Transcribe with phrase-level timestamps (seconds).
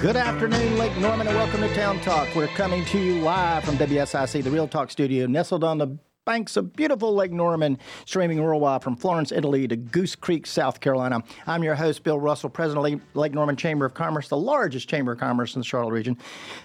[0.00, 2.34] Good afternoon, Lake Norman, and welcome to Town Talk.
[2.34, 6.56] We're coming to you live from WSIC, the Real Talk studio, nestled on the banks
[6.56, 11.22] of beautiful Lake Norman, streaming worldwide from Florence, Italy to Goose Creek, South Carolina.
[11.46, 15.12] I'm your host, Bill Russell, President of Lake Norman Chamber of Commerce, the largest chamber
[15.12, 16.16] of commerce in the Charlotte region.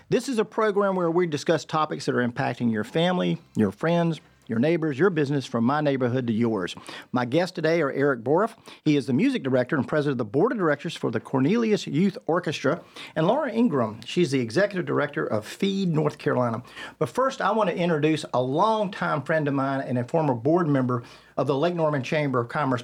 [0.08, 4.22] This is a program where we discuss topics that are impacting your family, your friends,
[4.48, 6.76] your neighbors, your business from my neighborhood to yours.
[7.12, 8.56] My guests today are Eric Boruff.
[8.84, 11.88] He is the music director and president of the board of directors for the Cornelius
[11.88, 12.82] Youth Orchestra,
[13.16, 14.02] and Lara Ingram.
[14.06, 16.64] She's the executive director of Feed North Carolina.
[17.00, 20.68] But first, I want to introduce a longtime friend of mine and a former board
[20.68, 21.04] member
[21.38, 22.84] of the Lake Norman Chamber of Commerce,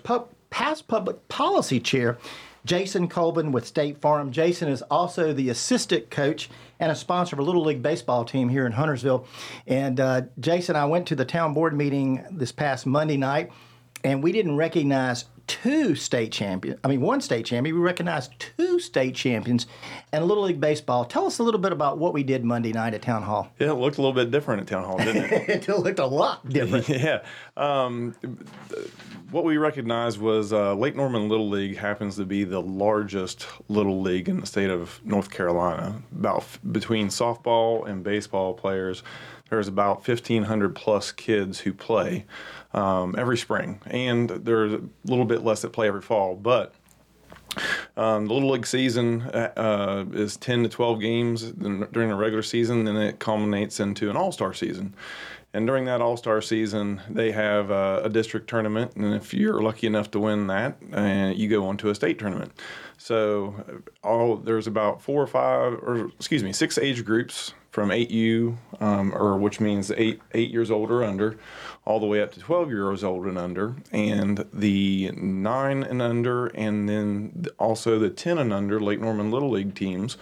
[0.49, 2.18] past public policy chair.
[2.63, 4.32] Jason Colvin with State Farm.
[4.32, 6.48] Jason is also the assistant coach
[6.81, 9.27] and a sponsor of a Little League baseball team here in Huntersville.
[9.67, 13.52] And uh, Jason, I went to the town board meeting this past Monday night,
[14.04, 16.80] and we didn't recognize two state champions.
[16.84, 17.76] I mean, one state champion.
[17.76, 19.68] We recognized two state champions
[20.12, 21.05] and Little League Baseball.
[21.05, 23.52] Tell us a little bit about what we did Monday night at Town Hall.
[23.60, 25.49] Yeah, it looked a little bit different at Town Hall, didn't it?
[25.70, 26.88] it looked a lot different.
[26.90, 27.24] yeah.
[27.57, 28.15] Um,
[29.32, 34.02] what we recognized was uh, Lake Norman Little League happens to be the largest little
[34.02, 36.02] league in the state of North Carolina.
[36.12, 39.04] About f- between softball and baseball players,
[39.49, 42.26] there's about 1,500 plus kids who play
[42.74, 46.74] um, every spring, and there's a little bit less that play every fall, but.
[47.98, 52.42] Um, the Little League season uh, uh is 10 to 12 games during the regular
[52.42, 54.96] season, and it culminates into an all star season.
[55.54, 59.62] And during that All Star season, they have uh, a district tournament, and if you're
[59.62, 62.54] lucky enough to win that, uh, you go on to a state tournament.
[62.98, 67.90] So, uh, all there's about four or five, or excuse me, six age groups from
[67.90, 71.38] 8U, um, or which means eight eight years old or under,
[71.86, 76.47] all the way up to 12 years old and under, and the nine and under,
[76.47, 80.16] and then also the 10 and under Lake Norman Little League teams,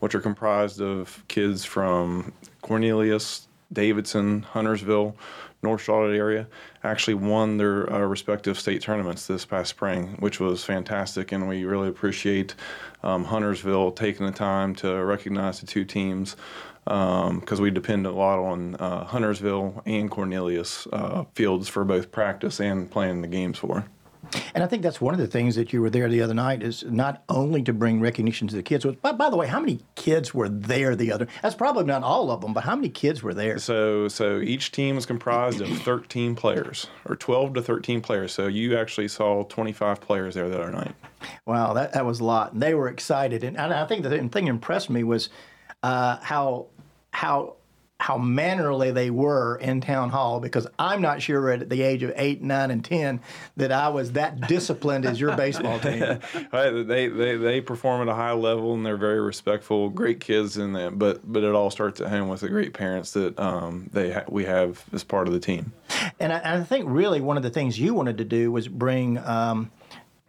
[0.00, 2.32] which are comprised of kids from
[2.62, 5.14] Cornelius, Davidson, Huntersville,
[5.62, 6.46] North Charlotte area
[6.84, 11.32] actually won their uh, respective state tournaments this past spring, which was fantastic.
[11.32, 12.54] And we really appreciate
[13.02, 16.36] um, Huntersville taking the time to recognize the two teams
[16.84, 22.12] because um, we depend a lot on uh, Huntersville and Cornelius uh, fields for both
[22.12, 23.84] practice and playing the games for.
[24.54, 26.62] And I think that's one of the things that you were there the other night
[26.62, 28.84] is not only to bring recognition to the kids.
[29.02, 31.28] But by the way, how many kids were there the other?
[31.42, 33.58] That's probably not all of them, but how many kids were there?
[33.58, 38.32] So, so each team is comprised of 13 players, or 12 to 13 players.
[38.32, 40.94] So you actually saw 25 players there the other night.
[41.46, 42.52] Wow, that that was a lot.
[42.52, 45.30] And they were excited, and, and I think the thing that impressed me was
[45.82, 46.66] uh, how
[47.14, 47.54] how
[48.00, 52.12] how mannerly they were in town hall because I'm not sure at the age of
[52.16, 53.20] eight, nine, and ten
[53.56, 56.18] that I was that disciplined as your baseball team.
[56.52, 60.72] they, they they perform at a high level and they're very respectful, great kids in
[60.72, 60.98] that.
[60.98, 64.24] But but it all starts at home with the great parents that um, they ha-
[64.28, 65.72] we have as part of the team.
[66.18, 69.18] And I, I, think really one of the things you wanted to do was bring.
[69.18, 69.70] Um,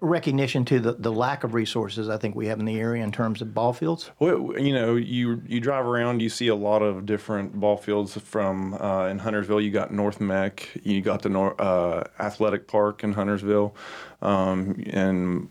[0.02, 3.12] recognition to the, the lack of resources I think we have in the area in
[3.12, 4.12] terms of ball fields?
[4.20, 8.18] Well, you know, you you drive around, you see a lot of different ball fields.
[8.18, 13.04] From uh, in Huntersville, you got North Meck, you got the Nor- uh, Athletic Park
[13.04, 13.76] in Huntersville,
[14.22, 15.50] um, and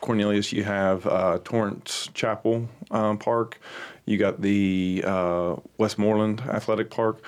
[0.00, 3.60] Cornelius, you have uh, Torrence Chapel um, Park.
[4.06, 7.22] You got the uh, Westmoreland Athletic Park.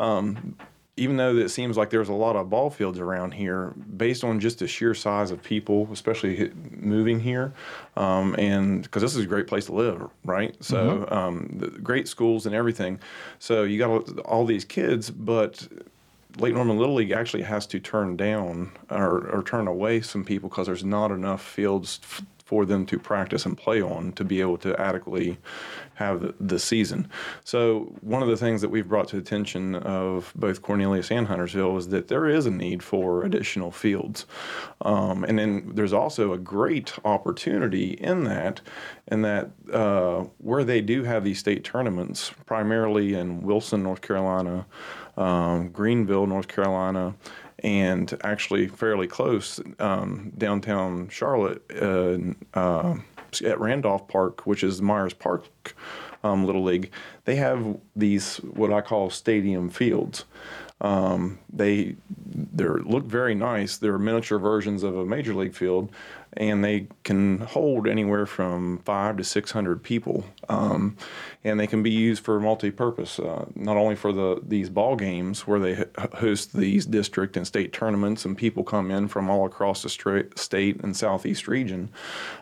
[0.00, 0.56] Um,
[0.96, 4.40] even though it seems like there's a lot of ball fields around here, based on
[4.40, 7.52] just the sheer size of people, especially moving here,
[7.96, 10.56] um, and because this is a great place to live, right?
[10.64, 11.12] So, mm-hmm.
[11.12, 12.98] um, great schools and everything.
[13.38, 15.68] So you got all these kids, but
[16.38, 20.48] Lake Norman Little League actually has to turn down or, or turn away some people
[20.48, 24.40] because there's not enough fields f- for them to practice and play on to be
[24.40, 25.36] able to adequately
[25.94, 27.10] have the, the, season.
[27.42, 31.26] So one of the things that we've brought to the attention of both Cornelius and
[31.26, 34.26] Huntersville is that there is a need for additional fields,
[34.82, 38.60] um, and then there's also a great opportunity in that,
[39.08, 44.66] in that uh, where they do have these state tournaments, primarily in Wilson, North Carolina,
[45.16, 47.14] um, Greenville, North Carolina
[47.66, 52.16] and actually fairly close um, downtown Charlotte uh,
[52.54, 52.96] uh,
[53.44, 55.44] at Randolph Park, which is Myers Park
[56.22, 56.92] um, Little League.
[57.24, 60.24] They have these what I call stadium fields.
[60.80, 61.96] Um, they
[62.54, 63.78] they look very nice.
[63.78, 65.90] They're miniature versions of a major league field,
[66.36, 70.96] and they can hold anywhere from five to six hundred people, um,
[71.44, 73.18] and they can be used for multi-purpose.
[73.18, 75.84] Uh, not only for the these ball games where they
[76.14, 80.80] host these district and state tournaments, and people come in from all across the state
[80.82, 81.90] and southeast region.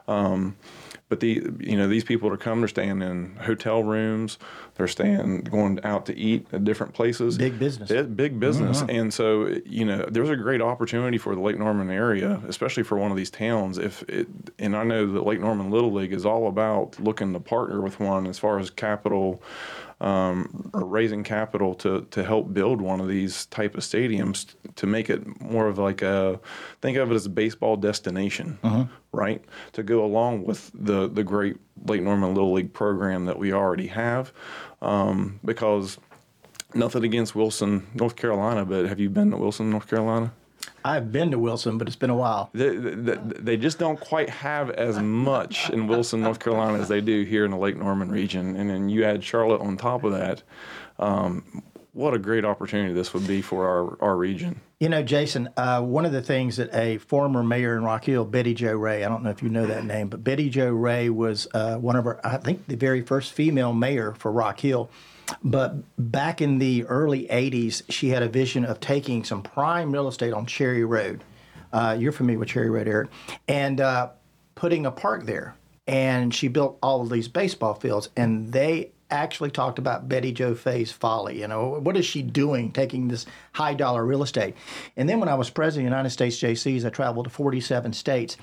[0.08, 0.56] Um,
[1.08, 4.38] but the you know these people are coming, they're staying in hotel rooms,
[4.74, 7.36] they're staying going out to eat at different places.
[7.36, 7.90] Big business.
[7.90, 8.90] It, big business, mm-hmm.
[8.90, 12.98] and so you know there's a great opportunity for the Lake Norman area, especially for
[12.98, 13.78] one of these towns.
[13.78, 14.28] If it,
[14.58, 18.00] and I know that Lake Norman Little League is all about looking to partner with
[18.00, 19.42] one as far as capital
[20.00, 24.86] um, or raising capital to to help build one of these type of stadiums to
[24.86, 26.40] make it more of like a
[26.80, 28.84] think of it as a baseball destination, uh-huh.
[29.12, 29.44] right?
[29.72, 31.56] To go along with the the great
[31.86, 34.32] Lake Norman Little League program that we already have,
[34.82, 35.98] um, because
[36.74, 40.32] nothing against Wilson, North Carolina, but have you been to Wilson, North Carolina?
[40.84, 42.50] I've been to Wilson, but it's been a while.
[42.52, 47.00] They, they, they, just don't quite have as much in Wilson, North Carolina, as they
[47.00, 48.54] do here in the Lake Norman region.
[48.56, 50.42] And then you add Charlotte on top of that.
[50.98, 51.62] Um,
[51.94, 54.60] what a great opportunity this would be for our, our region.
[54.80, 58.24] You know, Jason, uh, one of the things that a former mayor in Rock Hill,
[58.24, 61.12] Betty Jo Rhea, I don't know if you know that name, but Betty Jo Rhea
[61.12, 64.90] was uh, one of our, I think, the very first female mayor for Rock Hill.
[65.42, 70.08] But back in the early 80s, she had a vision of taking some prime real
[70.08, 71.24] estate on Cherry Road.
[71.72, 73.10] Uh, you're familiar with Cherry Road, Eric,
[73.48, 74.10] and uh,
[74.54, 75.56] putting a park there.
[75.86, 80.54] And she built all of these baseball fields, and they actually talked about Betty Jo
[80.54, 81.40] Rhea's folly.
[81.40, 84.54] You know, what is she doing taking this high dollar real estate?
[84.96, 87.92] And then when I was president of the United States Jaycees, I traveled to 47
[87.92, 88.36] states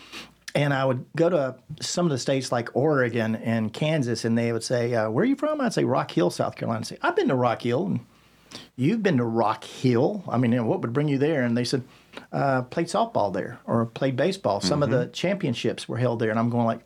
[0.56, 4.52] and I would go to some of the states like Oregon and Kansas, and they
[4.52, 6.82] would say, uh, "Where are you from?" I'd say Rock Hill, South Carolina.
[6.82, 8.00] I'd say, "I've been to Rock Hill." And,
[8.76, 10.24] You've been to Rock Hill.
[10.28, 11.44] I mean, what would bring you there?
[11.44, 11.84] And they said,
[12.32, 14.62] uh, played softball there or played baseball.
[14.62, 14.94] Some mm-hmm.
[14.94, 16.30] of the championships were held there.
[16.30, 16.82] And I'm going like,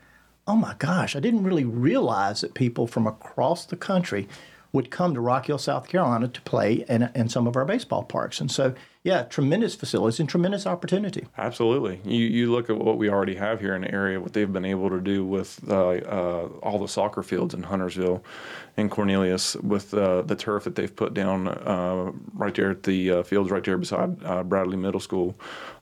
[0.48, 4.28] oh my gosh, I didn't really realize that people from across the country
[4.74, 8.04] would come to Rock Hill, South Carolina to play in, in some of our baseball
[8.04, 8.42] parks.
[8.42, 11.28] And so, yeah, tremendous facilities and tremendous opportunity.
[11.38, 12.02] Absolutely.
[12.04, 14.66] You, you look at what we already have here in the area, what they've been
[14.66, 18.24] able to do with uh, uh, all the soccer fields in Huntersville
[18.78, 23.12] and Cornelius, with uh, the turf that they've put down uh, right there at the
[23.12, 25.36] uh, fields right there beside uh, Bradley Middle School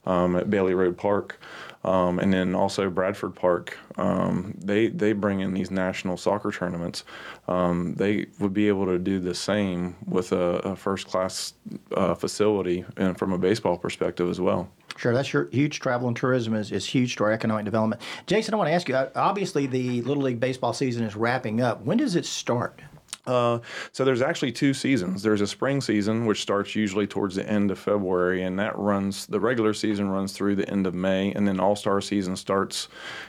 [0.04, 1.40] um, at Bailey Road Park.
[1.84, 3.76] Um, and then also Bradford Park.
[3.98, 7.04] Um, they they bring in these national soccer tournaments.
[7.46, 11.52] Um, they would be able to do the same with a, a first class
[11.94, 14.68] uh, facility from a baseball perspective as well.
[14.96, 18.00] Sure, that's your huge travel and tourism is, is huge to our economic development.
[18.26, 18.94] Jason, I want to ask you.
[19.16, 21.82] Obviously, the Little League baseball season is wrapping up.
[21.82, 22.80] When does it start?
[23.26, 23.58] Uh,
[23.92, 25.22] so there's actually two seasons.
[25.22, 29.26] There's a spring season, which starts usually towards the end of February, and that runs.
[29.26, 32.88] The regular season runs through the end of May, and then All Star season starts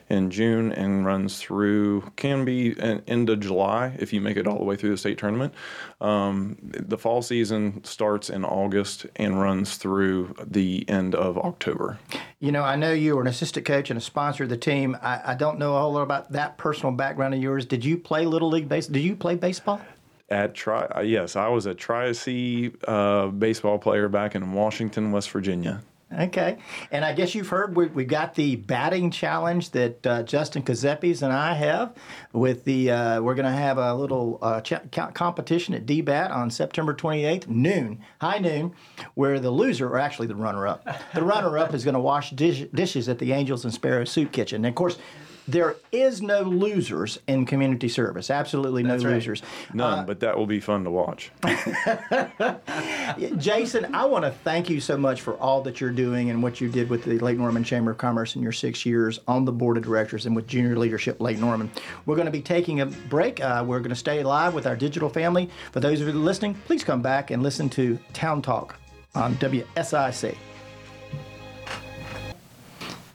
[0.10, 4.48] in June and runs through can be an end of July if you make it
[4.48, 5.54] all the way through the state tournament.
[6.01, 11.97] Um, the fall season starts in August and runs through the end of October.
[12.39, 14.97] You know, I know you were an assistant coach and a sponsor of the team.
[15.01, 17.65] I, I don't know a whole lot about that personal background of yours.
[17.65, 18.94] Did you play little league baseball?
[18.94, 19.81] Did you play baseball?
[20.27, 25.12] At Tri, uh, yes, I was a Tri C uh, baseball player back in Washington,
[25.12, 25.81] West Virginia.
[26.13, 26.60] Okay.
[26.92, 31.24] And I guess you've heard we, we got the batting challenge that uh, Justin Kazepis
[31.24, 31.96] and I have
[32.31, 36.52] with the, uh, we're going to have a little uh, ch- competition at DBAT on
[36.52, 38.74] September 28th, noon, high noon,
[39.16, 42.30] where the loser, or actually the runner up, the runner up is going to wash
[42.31, 44.58] dish- dishes at the Angels and Sparrows Soup Kitchen.
[44.58, 44.98] And of course,
[45.47, 48.29] there is no losers in community service.
[48.29, 49.41] Absolutely no That's losers.
[49.74, 51.31] None, uh, but that will be fun to watch.
[53.38, 56.60] Jason, I want to thank you so much for all that you're doing and what
[56.60, 59.51] you did with the Lake Norman Chamber of Commerce in your six years on the
[59.51, 61.70] board of directors and with junior leadership Lake Norman.
[62.05, 63.39] We're going to be taking a break.
[63.39, 65.50] Uh, we're going to stay live with our digital family.
[65.72, 68.79] For those of you listening, please come back and listen to Town Talk
[69.13, 70.36] on WSIC.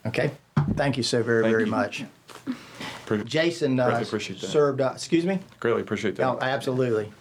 [0.07, 0.31] Okay.
[0.75, 1.71] Thank you so very, Thank very you.
[1.71, 2.05] much.
[3.19, 4.81] Jason uh, served.
[4.81, 5.39] Uh, excuse me.
[5.59, 6.27] Greatly appreciate that.
[6.27, 7.13] Oh, absolutely.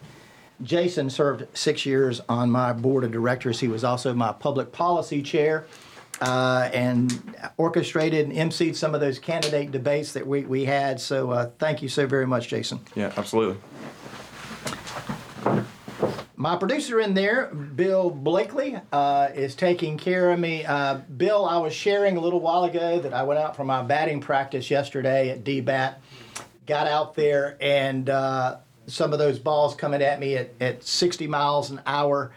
[0.62, 3.60] Jason served six years on my board of directors.
[3.60, 5.66] He was also my public policy chair.
[6.22, 11.00] Uh, and orchestrated and emceed some of those candidate debates that we, we had.
[11.00, 12.82] So uh, thank you so very much, Jason.
[12.94, 13.56] Yeah, absolutely.
[16.42, 20.64] My producer in there, Bill Blakely, uh, is taking care of me.
[20.66, 23.84] Uh, Bill, I was sharing a little while ago that I went out for my
[23.84, 25.96] batting practice yesterday at DBAT.
[26.66, 31.28] Got out there, and uh, some of those balls coming at me at, at 60
[31.28, 32.32] miles an hour.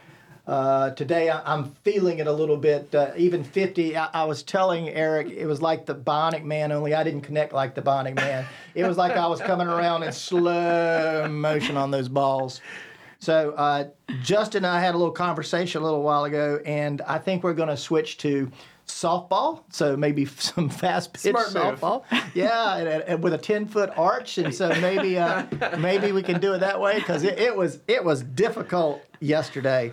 [0.49, 3.97] Uh, today I'm feeling it a little bit, uh, even 50.
[3.97, 7.52] I, I, was telling Eric it was like the Bionic Man, only I didn't connect
[7.52, 8.47] like the Bionic Man.
[8.75, 12.61] It was like I was coming around in slow motion on those balls.
[13.23, 13.85] So uh,
[14.21, 17.55] Justin and I had a little conversation a little while ago, and I think we're
[17.55, 18.50] going to switch to
[18.88, 22.02] softball, so maybe some fast pitch Smart softball.
[22.35, 25.47] Yeah, and, and with a ten foot arch, and so maybe uh,
[25.79, 29.93] maybe we can do it that way because it, it was it was difficult yesterday.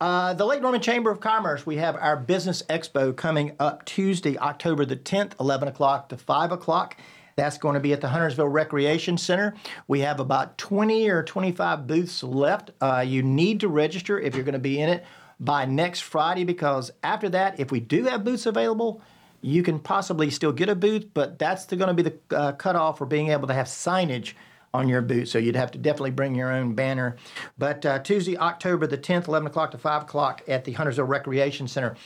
[0.00, 4.38] Uh, the Lake Norman Chamber of Commerce, we have our Business Expo coming up Tuesday,
[4.38, 6.96] October the 10th, 11 o'clock to 5 o'clock.
[7.36, 9.54] That's going to be at the Huntersville Recreation Center.
[9.88, 12.70] We have about 20 or 25 booths left.
[12.80, 15.04] Uh, you need to register if you're going to be in it
[15.38, 19.02] by next Friday because after that, if we do have booths available,
[19.42, 22.96] you can possibly still get a booth, but that's going to be the uh, cutoff
[22.96, 24.32] for being able to have signage
[24.76, 25.28] on your boot.
[25.28, 27.16] So you'd have to definitely bring your own banner.
[27.58, 31.66] But uh, Tuesday, October the 10th, 11 o'clock to 5 o'clock at the Huntersville Recreation
[31.66, 31.96] Center.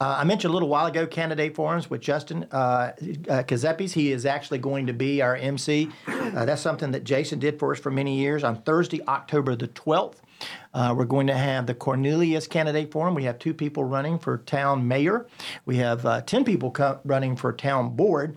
[0.00, 2.92] Uh, I mentioned a little while ago candidate forums with Justin uh, uh,
[3.42, 3.92] Kazepis.
[3.92, 5.90] He is actually going to be our MC.
[6.06, 8.44] Uh, that's something that Jason did for us for many years.
[8.44, 10.16] On Thursday, October the 12th,
[10.74, 13.14] uh, we're going to have the Cornelius Candidate Forum.
[13.14, 15.26] We have two people running for town mayor.
[15.64, 18.36] We have uh, 10 people co- running for town board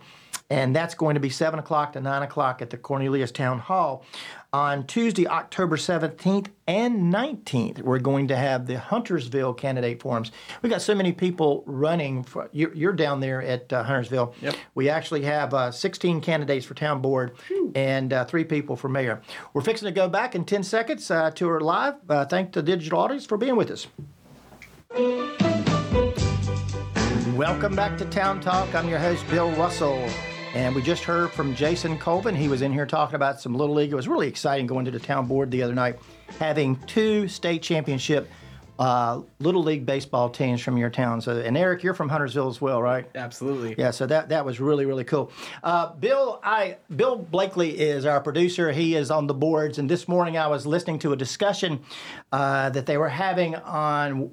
[0.52, 4.04] and that's going to be 7 o'clock to 9 o'clock at the Cornelius Town Hall.
[4.52, 10.30] On Tuesday, October 17th and 19th, we're going to have the Huntersville candidate forums.
[10.60, 12.22] We got so many people running.
[12.22, 14.34] For, you're, you're down there at uh, Huntersville.
[14.42, 14.56] Yep.
[14.74, 17.32] We actually have uh, 16 candidates for town board
[17.74, 19.22] and uh, three people for mayor.
[19.54, 21.94] We're fixing to go back in 10 seconds uh, to our live.
[22.06, 23.86] Uh, thank the digital audience for being with us.
[27.34, 28.74] Welcome back to Town Talk.
[28.74, 30.06] I'm your host, Bill Russell.
[30.54, 32.34] And we just heard from Jason Colvin.
[32.34, 33.90] He was in here talking about some Little League.
[33.90, 35.98] It was really exciting going to the town board the other night,
[36.38, 38.30] having two state championship
[38.78, 41.20] uh, Little League baseball teams from your town.
[41.20, 43.06] So, and Eric, you're from Huntersville as well, right?
[43.14, 43.74] Absolutely.
[43.78, 45.30] Yeah, so that that was really really cool.
[45.62, 48.72] Uh, Bill, I Bill Blakely is our producer.
[48.72, 51.80] He is on the boards, and this morning I was listening to a discussion
[52.32, 54.28] uh, that they were having on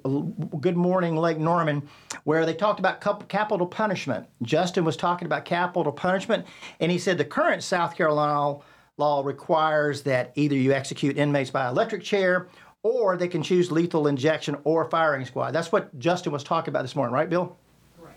[0.60, 1.88] Good Morning Lake Norman,
[2.24, 4.26] where they talked about capital punishment.
[4.42, 6.46] Justin was talking about capital punishment,
[6.80, 8.58] and he said the current South Carolina
[8.96, 12.48] law requires that either you execute inmates by electric chair
[12.82, 15.52] or they can choose lethal injection or firing squad.
[15.52, 17.56] That's what Justin was talking about this morning, right, Bill?
[17.98, 18.14] Right.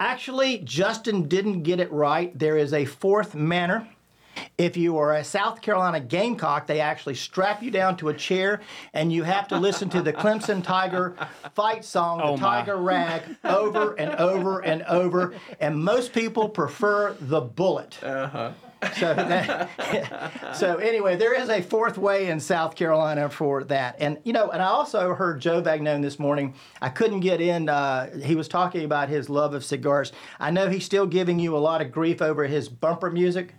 [0.00, 2.36] Actually, Justin didn't get it right.
[2.38, 3.88] There is a fourth manner.
[4.56, 8.60] If you are a South Carolina Gamecock, they actually strap you down to a chair
[8.94, 11.16] and you have to listen to the Clemson Tiger
[11.54, 12.60] fight song, Oh, the my.
[12.60, 15.34] Tiger Rag, over and over and over.
[15.58, 17.98] And most people prefer the bullet.
[18.02, 18.52] Uh-huh.
[18.96, 24.18] So, that, so anyway, there is a fourth way in South Carolina for that, and
[24.24, 26.54] you know, and I also heard Joe Vagnone this morning.
[26.80, 27.68] I couldn't get in.
[27.68, 30.12] Uh, he was talking about his love of cigars.
[30.38, 33.54] I know he's still giving you a lot of grief over his bumper music.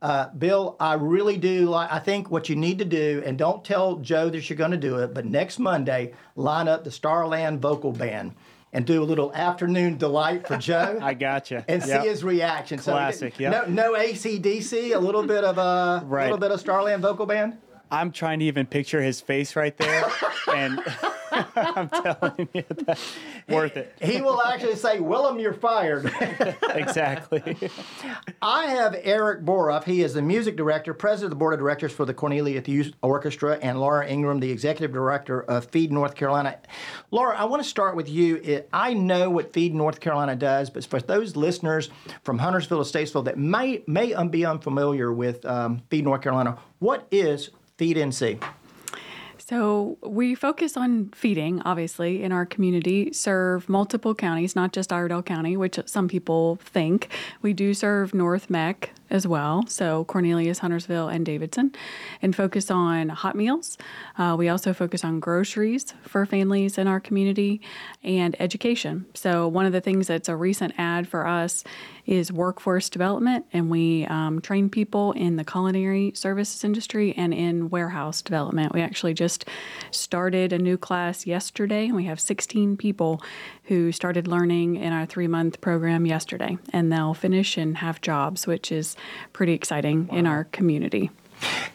[0.00, 1.92] Uh, Bill, I really do like.
[1.92, 4.76] I think what you need to do, and don't tell Joe that you're going to
[4.76, 8.34] do it, but next Monday, line up the Starland Vocal Band
[8.72, 11.64] and do a little afternoon delight for Joe I gotcha.
[11.68, 12.02] and Yep.
[12.02, 12.78] see his reaction.
[12.78, 13.68] Classic, So, yep.
[13.68, 16.24] No, no ACDC, a little bit of a Right.
[16.24, 17.58] little bit of Starland vocal band.
[17.92, 20.10] I'm trying to even picture his face right there,
[20.54, 20.82] and
[21.30, 23.14] I'm telling you, that's
[23.46, 23.94] worth it.
[24.00, 26.10] He will actually say, "Willem, you're fired."
[26.72, 27.56] Exactly.
[28.40, 29.84] I have Eric Boruff.
[29.84, 32.94] He is the music director, president of the board of directors for the Cornelius Youth
[33.02, 36.58] Orchestra, and Lara Ingram, the executive director of Feed North Carolina.
[37.10, 38.64] Lara, I want to start with you.
[38.72, 41.90] I know what Feed North Carolina does, but for those listeners
[42.22, 47.06] from Huntersville to Statesville that may may be unfamiliar with um, Feed North Carolina, what
[47.10, 48.42] is Feed NC?
[49.38, 55.22] So we focus on feeding, obviously, in our community, serve multiple counties, not just Iredell
[55.22, 57.08] County, which some people think.
[57.42, 61.72] We do serve North Meck as well, so Cornelius, Huntersville, and Davidson,
[62.22, 63.76] and focus on hot meals.
[64.18, 67.60] Uh, we also focus on groceries for families in our community
[68.02, 69.04] and education.
[69.14, 71.62] So one of the things that's a recent ad for us
[72.06, 77.68] is workforce development, and we um, train people in the culinary services industry and in
[77.68, 78.72] warehouse development.
[78.72, 79.44] We actually just
[79.90, 83.22] started a new class yesterday, and we have 16 people
[83.64, 88.46] who started learning in our three month program yesterday, and they'll finish and have jobs,
[88.46, 88.96] which is
[89.32, 91.10] pretty exciting in our community.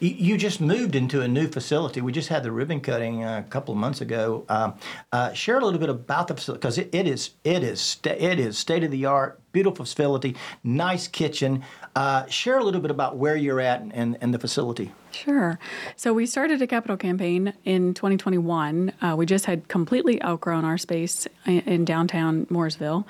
[0.00, 2.00] You, just moved into a new facility.
[2.00, 4.44] We just had the ribbon cutting uh, a couple of months ago.
[4.48, 4.74] Um,
[5.12, 8.16] uh, share a little bit about the facility because it, it is it is sta-
[8.18, 11.64] it is state of the art, beautiful facility, nice kitchen.
[11.96, 14.92] Uh, share a little bit about where you're at and, and the facility.
[15.10, 15.58] Sure.
[15.96, 18.92] So we started a capital campaign in 2021.
[19.00, 23.04] Uh, we just had completely outgrown our space in, in downtown Mooresville.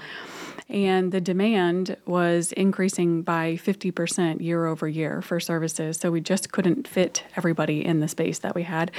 [0.69, 5.97] And the demand was increasing by 50% year over year for services.
[5.97, 8.91] So we just couldn't fit everybody in the space that we had,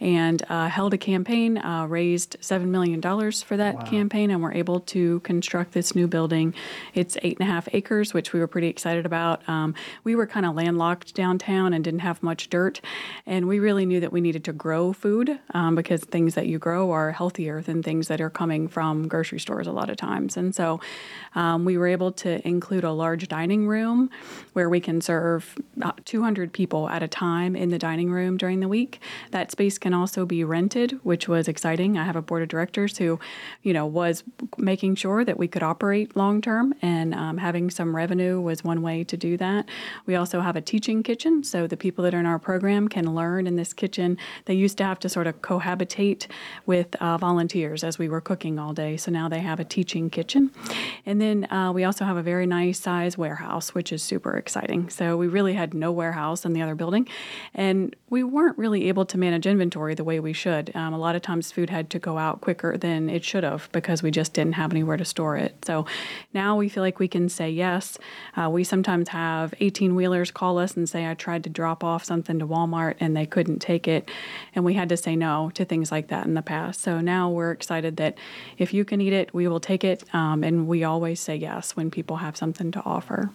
[0.00, 3.82] and uh, held a campaign, uh, raised seven million dollars for that wow.
[3.82, 6.54] campaign, and we're able to construct this new building.
[6.94, 9.46] It's eight and a half acres, which we were pretty excited about.
[9.46, 9.74] Um,
[10.04, 12.80] we were kind of landlocked downtown and didn't have much dirt,
[13.26, 16.58] and we really knew that we needed to grow food um, because things that you
[16.58, 20.38] grow are healthier than things that are coming from grocery stores a lot of times,
[20.38, 20.80] and so
[21.34, 24.10] um, we were able to include a large dining room
[24.52, 25.56] where we can serve
[26.04, 29.00] 200 people at a time in the dining room during the week.
[29.30, 31.96] That space can also be rented, which was exciting.
[31.96, 33.18] I have a board of directors who,
[33.62, 34.24] you know, was
[34.56, 38.82] making sure that we could operate long term, and um, having some revenue was one
[38.82, 39.68] way to do that.
[40.06, 43.14] We also have a teaching kitchen, so the people that are in our program can
[43.14, 44.18] learn in this kitchen.
[44.46, 46.26] They used to have to sort of cohabitate
[46.66, 50.10] with uh, volunteers as we were cooking all day, so now they have a teaching
[50.10, 50.50] kitchen.
[51.06, 54.88] And then uh, we also have a very nice size warehouse, which is super exciting.
[54.90, 57.08] So we really had no warehouse in the other building,
[57.54, 60.74] and we weren't really able to manage inventory the way we should.
[60.74, 63.68] Um, a lot of times, food had to go out quicker than it should have
[63.72, 65.64] because we just didn't have anywhere to store it.
[65.64, 65.86] So
[66.34, 67.98] now we feel like we can say yes.
[68.36, 72.04] Uh, we sometimes have 18 wheelers call us and say, I tried to drop off
[72.04, 74.08] something to Walmart and they couldn't take it.
[74.54, 76.80] And we had to say no to things like that in the past.
[76.80, 78.18] So now we're excited that
[78.58, 80.02] if you can eat it, we will take it.
[80.14, 83.30] Um, and we always say yes when people have something to offer.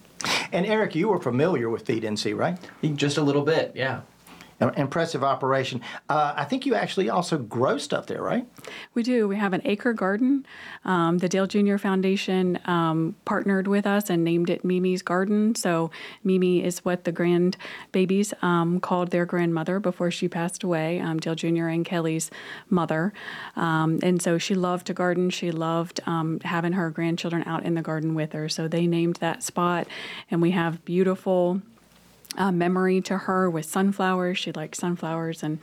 [0.52, 2.56] And Eric, you were familiar with Feed NC, right?
[2.96, 4.02] Just a little bit, yeah
[4.60, 5.80] impressive operation.
[6.08, 8.46] Uh, I think you actually also grow stuff there, right?
[8.94, 9.28] We do.
[9.28, 10.46] We have an acre garden.
[10.84, 11.76] Um, the Dale Jr.
[11.76, 15.54] Foundation um, partnered with us and named it Mimi's Garden.
[15.54, 15.90] So
[16.24, 21.34] Mimi is what the grandbabies um, called their grandmother before she passed away, um, Dale
[21.34, 21.66] Jr.
[21.66, 22.30] and Kelly's
[22.70, 23.12] mother.
[23.56, 25.30] Um, and so she loved to garden.
[25.30, 28.48] She loved um, having her grandchildren out in the garden with her.
[28.48, 29.86] So they named that spot,
[30.30, 31.60] and we have beautiful
[32.36, 34.38] uh, memory to her with sunflowers.
[34.38, 35.58] She likes sunflowers and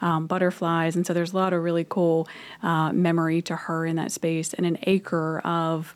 [0.00, 0.96] um, butterflies.
[0.96, 2.28] And so there's a lot of really cool
[2.62, 5.94] uh, memory to her in that space and an acre of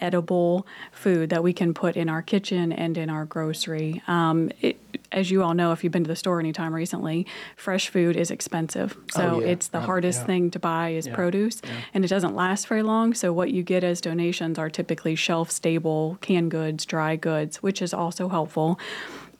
[0.00, 4.02] edible food that we can put in our kitchen and in our grocery.
[4.08, 4.78] Um, it,
[5.12, 8.30] as you all know, if you've been to the store anytime recently, fresh food is
[8.30, 8.96] expensive.
[9.10, 9.48] So oh, yeah.
[9.48, 10.26] it's the um, hardest yeah.
[10.26, 11.14] thing to buy is yeah.
[11.14, 11.60] produce,
[11.92, 13.14] and it doesn't last very long.
[13.14, 17.82] So what you get as donations are typically shelf stable canned goods, dry goods, which
[17.82, 18.78] is also helpful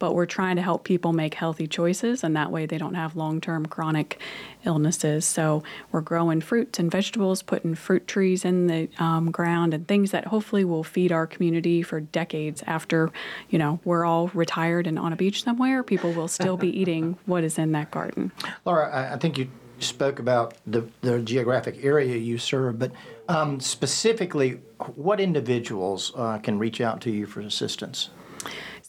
[0.00, 3.14] but we're trying to help people make healthy choices, and that way they don't have
[3.14, 4.18] long term chronic
[4.64, 5.24] illnesses.
[5.24, 10.10] So we're growing fruits and vegetables, putting fruit trees in the um, ground, and things
[10.10, 13.12] that hopefully will feed our community for decades after,
[13.50, 15.84] you know, we're all retired and on a beach somewhere.
[15.84, 18.32] People will still be eating what is in that garden.
[18.64, 22.92] Lara, I think you spoke about the, the geographic area you serve, but
[23.28, 24.60] um, specifically,
[24.96, 28.10] what individuals uh, can reach out to you for assistance?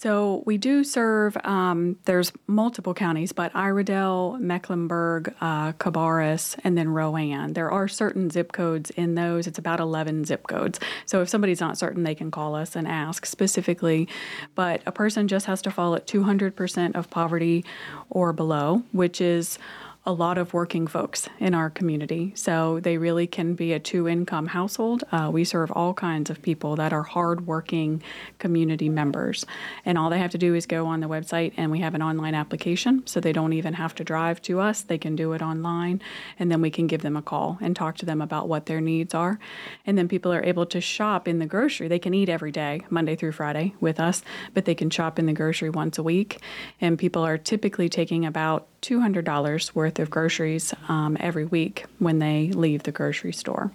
[0.02, 1.38] So we do serve.
[1.44, 7.54] Um, there's multiple counties, but Iredell, Mecklenburg, uh, Cabarrus, and then Rowan.
[7.54, 9.46] There are certain zip codes in those.
[9.46, 10.80] It's about 11 zip codes.
[11.06, 14.08] So if somebody's not certain, they can call us and ask specifically.
[14.56, 17.64] But a person just has to fall at 200% of poverty
[18.10, 19.60] or below, which is
[20.04, 22.34] a lot of working folks in our community.
[22.36, 25.04] So they really can be a two income household.
[25.12, 28.02] Uh, we serve all kinds of people that are hardworking
[28.40, 29.46] community members.
[29.86, 32.02] And all they have to do is go on the website, and we have an
[32.02, 33.06] online application.
[33.06, 36.02] So they don't even have to drive to us, they can do it online.
[36.40, 38.82] And then we can give them a call and talk to them about what their
[38.82, 39.38] needs are.
[39.86, 41.88] And then people are able to shop in the grocery.
[41.88, 44.24] They can eat every day, Monday through Friday, with us,
[44.56, 46.40] but they can shop in the grocery once a week.
[46.80, 52.52] And people are typically taking about $200 worth of groceries um, every week when they
[52.52, 53.72] leave the grocery store.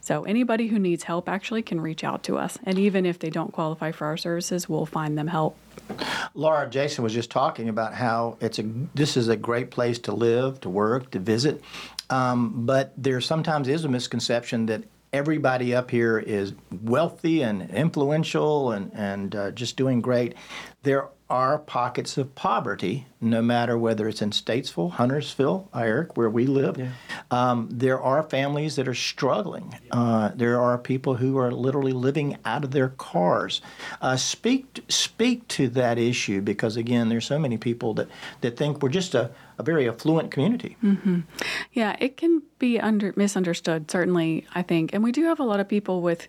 [0.00, 2.58] So anybody who needs help actually can reach out to us.
[2.64, 5.56] And even if they don't qualify for our services, we'll find them help.
[6.34, 10.12] Lara, Jason was just talking about how it's a this is a great place to
[10.12, 11.62] live, to work, to visit.
[12.10, 18.72] Um, but there sometimes is a misconception that everybody up here is wealthy and influential
[18.72, 20.34] and, and uh, just doing great.
[20.82, 26.46] There are pockets of poverty, no matter whether it's in Statesville, Huntersville, Eric, where we
[26.46, 26.76] live.
[26.76, 26.90] Yeah.
[27.30, 29.78] Um, there are families that are struggling.
[29.92, 33.62] Uh, there are people who are literally living out of their cars.
[34.02, 38.08] Uh, speak speak to that issue because again, there's so many people that,
[38.40, 40.76] that think we're just a, a very affluent community.
[40.82, 41.20] Mm-hmm.
[41.72, 43.90] Yeah, it can be under misunderstood.
[43.90, 46.26] Certainly, I think, and we do have a lot of people with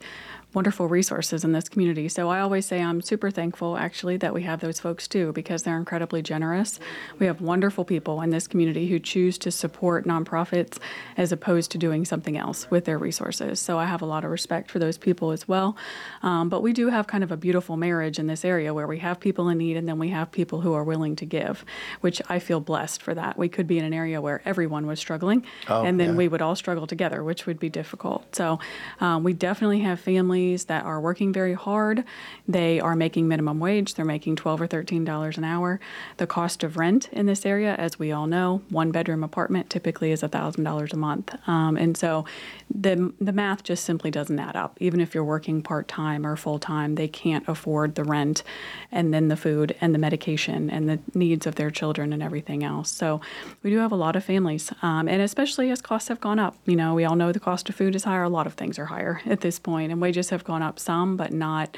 [0.54, 2.10] wonderful resources in this community.
[2.10, 5.64] So I always say I'm super thankful actually that we have those folks too because
[5.64, 6.80] they're incredibly generous.
[7.20, 10.78] We have wonderful people in this community who choose to support nonprofits
[11.16, 13.60] as opposed to doing something else with their resources.
[13.60, 15.78] So I have a lot of respect for those people as well.
[16.22, 19.00] Um, but we do have kind of a beautiful marriage in this area where we
[19.00, 21.64] have people in need and then we have people who are willing to give,
[22.02, 23.38] which I feel blessed for that.
[23.38, 26.16] We could be in an area where everyone was struggling Oh, and then yeah.
[26.16, 28.36] we would all struggle together, which would be difficult.
[28.36, 28.60] So
[29.00, 32.04] um, we definitely have families that are working very hard.
[32.48, 33.94] They are making minimum wage.
[33.94, 35.80] They're making twelve or thirteen dollars an hour.
[36.18, 40.12] The cost of rent in this area, as we all know, one bedroom apartment typically
[40.12, 42.26] is thousand dollars a month, um, and so
[42.74, 44.78] the the math just simply doesn't add up.
[44.80, 48.44] Even if you're working part time or full time, they can't afford the rent,
[48.92, 52.64] and then the food and the medication and the needs of their children and everything
[52.64, 52.90] else.
[52.90, 53.20] So
[53.62, 56.56] we do have a lot of families, um, and especially as costs have gone up.
[56.66, 58.24] You know, we all know the cost of food is higher.
[58.24, 61.16] A lot of things are higher at this point, and wages have gone up some,
[61.16, 61.78] but not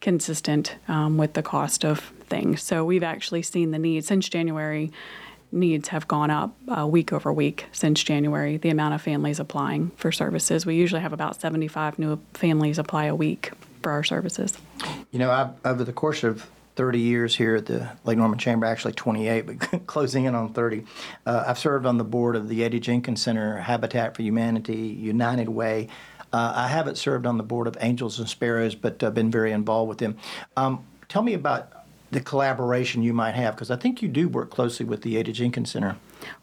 [0.00, 2.62] consistent um, with the cost of things.
[2.62, 4.90] So we've actually seen the needs since January.
[5.52, 8.56] Needs have gone up uh, week over week since January.
[8.56, 10.64] The amount of families applying for services.
[10.64, 14.56] We usually have about 75 new families apply a week for our services.
[15.10, 18.64] You know, I've, over the course of 30 years here at the Lake Norman Chamber,
[18.66, 20.84] actually 28, but closing in on 30,
[21.26, 25.48] uh, I've served on the board of the Ada Jenkins Center, Habitat for Humanity, United
[25.48, 25.88] Way.
[26.32, 29.52] Uh, I haven't served on the board of Angels and Sparrows, but I've been very
[29.52, 30.16] involved with them.
[30.56, 31.72] Um, tell me about
[32.12, 35.32] the collaboration you might have, because I think you do work closely with the Ada
[35.32, 35.96] Jenkins Center.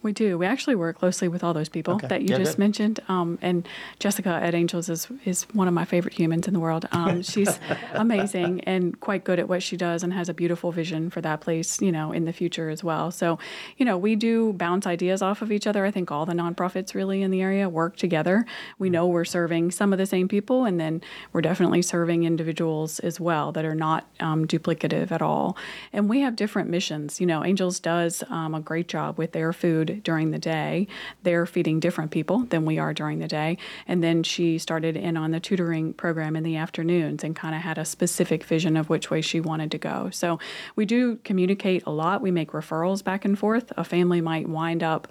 [0.08, 0.38] We do.
[0.38, 2.08] We actually work closely with all those people Okay.
[2.08, 2.60] that you Yeah, just good.
[2.60, 3.00] mentioned.
[3.10, 3.68] Um, and
[4.00, 6.88] Jessica at Angels is is one of my favorite humans in the world.
[6.94, 7.60] Um, she's
[7.96, 11.42] amazing and quite good at what she does, and has a beautiful vision for that
[11.42, 13.12] place, you know, in the future as well.
[13.12, 13.38] So,
[13.78, 15.86] you know, we do bounce ideas off of each other.
[15.86, 18.46] I think all the nonprofits really in the area work together.
[18.80, 21.02] We know we're serving some of the same people, and then
[21.34, 25.58] we're definitely serving individuals as well that are not um, duplicative at all.
[25.92, 27.20] And we have different missions.
[27.20, 30.88] You know, Angels does um, a great job with their food during the day.
[31.24, 33.58] They're feeding different people than we are during the day.
[33.88, 37.62] And then she started in on the tutoring program in the afternoons and kind of
[37.62, 40.10] had a specific vision of which way she wanted to go.
[40.12, 40.40] So
[40.76, 42.22] we do communicate a lot.
[42.22, 43.72] We make referrals back and forth.
[43.78, 45.08] A family might wind up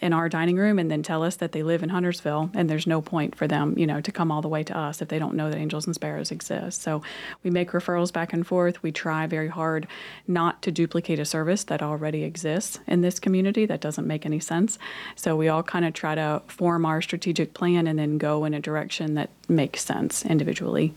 [0.00, 2.86] in our dining room and then tell us that they live in Huntersville and there's
[2.86, 5.18] no point for them, you know, to come all the way to us if they
[5.18, 6.82] don't know that Angels and Sparrows exist.
[6.82, 7.02] So
[7.42, 8.82] we make referrals back and forth.
[8.82, 9.86] We try very hard
[10.26, 13.66] not to duplicate a service that already exists in this community.
[13.66, 14.78] That doesn't make any sense.
[15.16, 18.54] So we all kind of try to form our strategic plan and then go in
[18.54, 20.94] a direction that makes sense individually.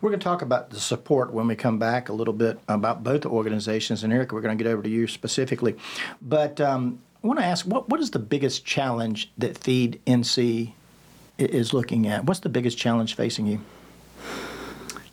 [0.00, 3.02] We're going to talk about the support when we come back a little bit about
[3.02, 4.02] both organizations.
[4.02, 5.76] And Erica, we're going to get over to you specifically.
[6.22, 10.72] But um, I want to ask what, what is the biggest challenge that Feed NC
[11.38, 12.24] is looking at?
[12.24, 13.60] What's the biggest challenge facing you?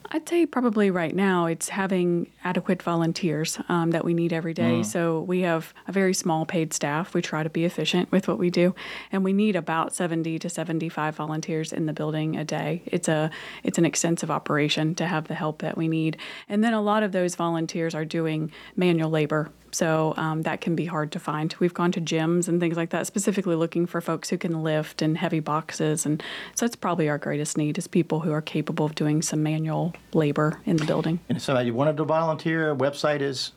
[0.10, 4.84] I'd say probably right now it's having adequate volunteers um, that we need every day.
[4.84, 7.14] So we have a very small paid staff.
[7.14, 8.74] We try to be efficient with what we do,
[9.12, 12.84] and we need about 70 to 75 volunteers in the building a day.
[12.86, 13.30] It's a
[13.64, 16.18] it's an extensive operation to have the help that we need,
[16.48, 19.52] and then a lot of those volunteers are doing manual labor.
[19.78, 21.54] So um, that can be hard to find.
[21.60, 25.04] We've gone to gyms and things like that, specifically looking for folks who can lift
[25.04, 26.24] and heavy boxes, and
[26.56, 29.94] so that's probably our greatest need is people who are capable of doing some manual
[30.14, 31.20] labor in the building.
[31.30, 33.52] And if somebody wanted to volunteer, website is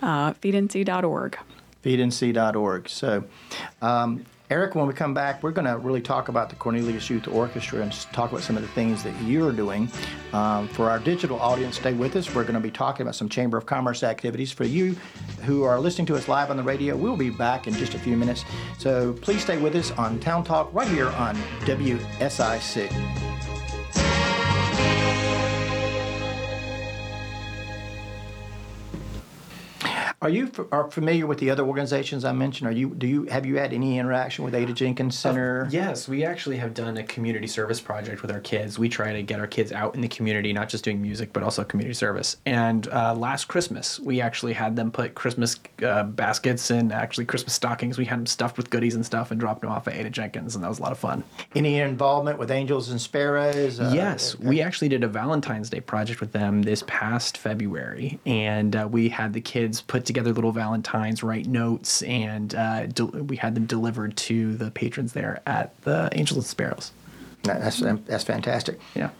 [0.00, 1.38] Uh, feednc.org.
[1.82, 2.88] feednc.org.
[2.88, 3.24] So,
[3.82, 7.26] um, Eric, when we come back, we're going to really talk about the Cornelius Youth
[7.26, 9.90] Orchestra and talk about some of the things that you're doing.
[10.34, 12.34] Um, for our digital audience, stay with us.
[12.34, 14.52] We're going to be talking about some Chamber of Commerce activities.
[14.52, 14.96] For you
[15.44, 17.98] who are listening to us live on the radio, we'll be back in just a
[17.98, 18.44] few minutes.
[18.78, 23.33] So please stay with us on Town Talk right here on WSIC.
[30.24, 32.66] Are you f- are familiar with the other organizations I mentioned?
[32.66, 35.68] Are you do you have you had any interaction with Ada Jenkins Center?
[35.70, 38.78] Yes, we actually have done a community service project with our kids.
[38.78, 41.42] We try to get our kids out in the community, not just doing music, but
[41.42, 42.38] also community service.
[42.46, 47.52] And uh, last Christmas, we actually had them put Christmas uh, baskets and actually Christmas
[47.52, 47.98] stockings.
[47.98, 50.54] We had them stuffed with goodies and stuff and dropped them off at Ada Jenkins,
[50.54, 51.22] and that was a lot of fun.
[51.54, 53.78] Any involvement with Angels and Sparrows?
[53.78, 58.74] Uh, yes, we actually did a Valentine's Day project with them this past February, and
[58.74, 63.54] uh, we had the kids put together little Valentines, write notes, and uh, we had
[63.54, 66.92] them delivered to the patrons there at the Angels and Sparrows.
[67.42, 68.80] That's that's fantastic.
[68.94, 69.10] Yeah.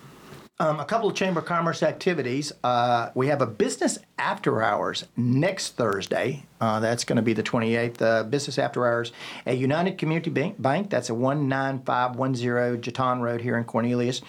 [0.61, 2.53] Um, a couple of Chamber of Commerce activities.
[2.62, 6.45] Uh, we have a business after hours next Thursday.
[6.61, 8.01] Uh, that's going to be the 28th.
[8.01, 9.11] Uh, business after hours
[9.47, 10.62] at United Community Bank.
[10.62, 10.90] Bank.
[10.90, 14.23] That's a 19510 Jetton Road here in Cornelius.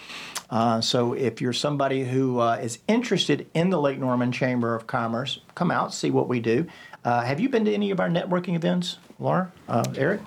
[0.50, 4.88] Uh, so if you're somebody who uh, is interested in the Lake Norman Chamber of
[4.88, 6.66] Commerce, come out, see what we do.
[7.04, 9.52] Uh, have you been to any of our networking events, Lara?
[9.96, 10.22] Eric?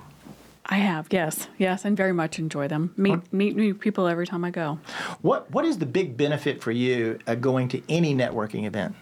[0.72, 2.94] I have, yes, yes, and very much enjoy them.
[2.96, 4.78] Meet meet new people every time I go.
[5.20, 8.94] What What is the big benefit for you uh, going to any networking event?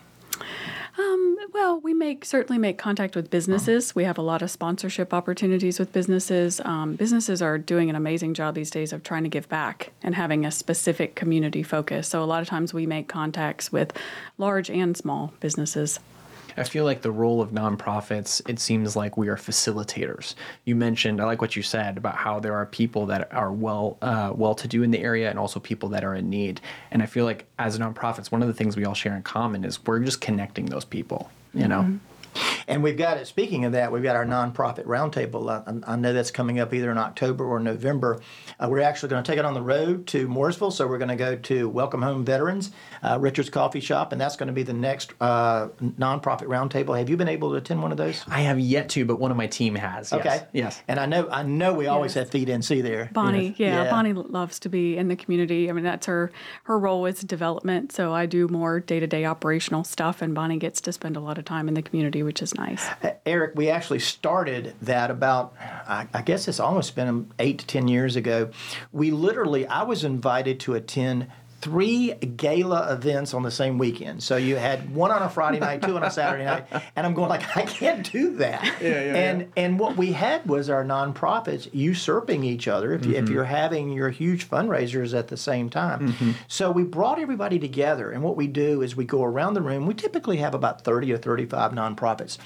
[1.59, 3.93] Well, we make certainly make contact with businesses.
[3.93, 6.61] We have a lot of sponsorship opportunities with businesses.
[6.65, 10.15] Um, businesses are doing an amazing job these days of trying to give back and
[10.15, 12.07] having a specific community focus.
[12.07, 13.93] So a lot of times we make contacts with
[14.39, 15.99] large and small businesses.
[16.59, 20.35] I feel like the role of nonprofits, it seems like we are facilitators.
[20.65, 23.97] You mentioned, I like what you said about how there are people that are well
[24.03, 26.61] uh, well to do in the area and also people that are in need.
[26.91, 29.65] And I feel like as nonprofits, one of the things we all share in common
[29.65, 31.99] is we're just connecting those people, you know?
[32.67, 33.27] And we've got it.
[33.27, 35.49] Speaking of that, we've got our nonprofit roundtable.
[35.49, 38.21] I, I know that's coming up either in October or November.
[38.61, 41.09] Uh, we're actually going to take it on the road to Mooresville, so we're going
[41.09, 42.71] to go to Welcome Home Veterans,
[43.03, 46.99] uh, Richard's Coffee Shop, and that's going to be the next uh, nonprofit roundtable.
[46.99, 48.23] Have you been able to attend one of those?
[48.29, 50.13] I have yet to, but one of my team has.
[50.13, 50.21] Yes.
[50.21, 50.47] Okay.
[50.53, 50.83] Yes.
[50.89, 52.25] And I know, I know, we always Yes.
[52.25, 53.09] have Feed NC there.
[53.15, 53.59] Bonnie, Yes.
[53.59, 55.71] yeah, Bonnie loves to be in the community.
[55.71, 56.31] I mean, that's her
[56.65, 57.93] her role is development.
[57.93, 61.21] So I do more day to day operational stuff, and Bonnie gets to spend a
[61.21, 62.87] lot of time in the community, which is nice.
[63.03, 67.67] Uh, Eric, we actually started that about, I, I guess it's almost been eight to
[67.67, 68.51] 10 years ago.
[68.93, 71.29] We literally, I was invited to attend
[71.61, 74.23] three gala events on the same weekend.
[74.23, 77.15] So you had one on a Friday night, two on a Saturday night, and I'm
[77.15, 78.65] going like, I can't do that.
[78.81, 83.15] Yeah, yeah, and and what we had was our nonprofits usurping each other if, you,
[83.15, 86.37] if you're having your huge fundraisers at the same time.
[86.47, 89.87] So we brought everybody together, and what we do is we go around the room.
[89.87, 92.39] We typically have about 30 or 35 nonprofits,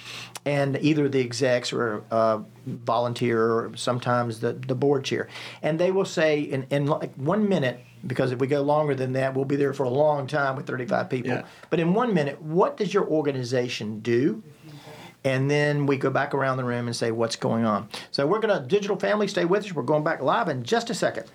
[0.44, 5.28] and either the execs or uh, volunteer or sometimes the, the board chair.
[5.62, 9.12] And they will say in, in like one minute, because if we go longer than
[9.12, 11.30] that, we'll be there for a long time with 35 people.
[11.30, 11.44] Yeah.
[11.70, 14.42] But in one minute, what does your organization do?
[15.24, 17.88] and then we go back around the room and say what's going on.
[18.10, 19.72] So we're going to digital family stay with us.
[19.72, 21.30] We're going back live in just a second.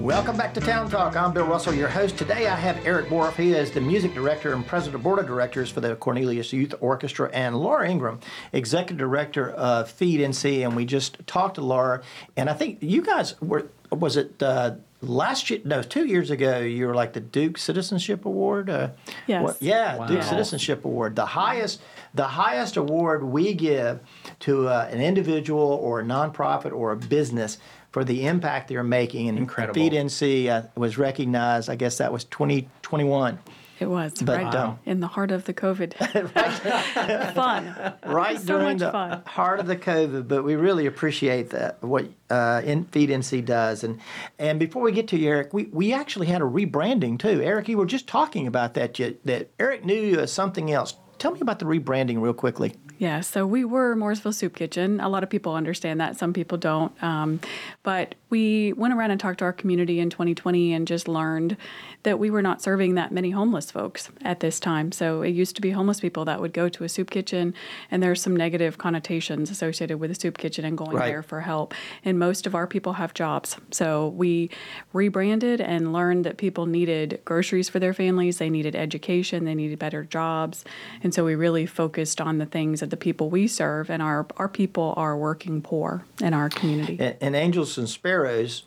[0.00, 1.14] Welcome back to Town Talk.
[1.14, 2.18] I'm Bill Russell, your host.
[2.18, 3.36] Today I have Eric Boruff.
[3.36, 6.74] He is the music director and president of board of directors for the Cornelius Youth
[6.80, 8.18] Orchestra, and Lara Ingram,
[8.52, 10.64] executive director of Feed NC.
[10.64, 12.02] And we just talked to Lara,
[12.36, 15.60] and I think you guys were was it uh, last year?
[15.64, 16.58] No, two years ago.
[16.60, 18.70] You were like the Duke Citizenship Award.
[18.70, 18.88] Uh,
[19.26, 19.42] Yes.
[19.42, 20.06] what- yeah, Wow.
[20.06, 21.80] Duke Citizenship Award, the highest,
[22.14, 24.00] the highest award we give
[24.40, 27.58] to uh, an individual or a nonprofit or a business
[27.92, 29.28] for the impact they're making.
[29.28, 29.74] And Incredible.
[29.74, 31.68] Feed NC uh, was recognized.
[31.68, 33.38] I guess that was 2021.
[33.80, 35.94] It was But, right in the heart of the COVID.
[37.34, 37.94] Fun.
[38.04, 39.22] right So during much the fun.
[39.26, 40.28] heart of the COVID.
[40.28, 43.82] But we really appreciate that what uh, in Feed NC does.
[43.84, 44.00] And
[44.38, 47.40] and before we get to you, Eric, we, we actually had a rebranding too.
[47.42, 48.98] Eric, you were just talking about that.
[48.98, 50.94] You, that Eric knew uh, something else.
[51.18, 52.74] Tell me about the rebranding real quickly.
[52.98, 55.00] Yeah, so we were Mooresville Soup Kitchen.
[55.00, 56.92] A lot of people understand that, some people don't.
[57.02, 57.40] Um,
[57.82, 61.56] but we went around and talked to our community in 2020 and just learned
[62.02, 64.90] that we were not serving that many homeless folks at this time.
[64.90, 67.54] So it used to be homeless people that would go to a soup kitchen,
[67.90, 71.08] and there's some negative connotations associated with a soup kitchen and going Right.
[71.08, 71.74] there for help.
[72.04, 73.56] And most of our people have jobs.
[73.70, 74.50] So we
[74.92, 79.78] rebranded and learned that people needed groceries for their families, they needed education, they needed
[79.78, 80.64] better jobs.
[81.02, 84.26] And so we really focused on the things that the people we serve, and our,
[84.38, 86.96] our people are working poor in our community.
[86.98, 88.64] And, and Angels and Sparrows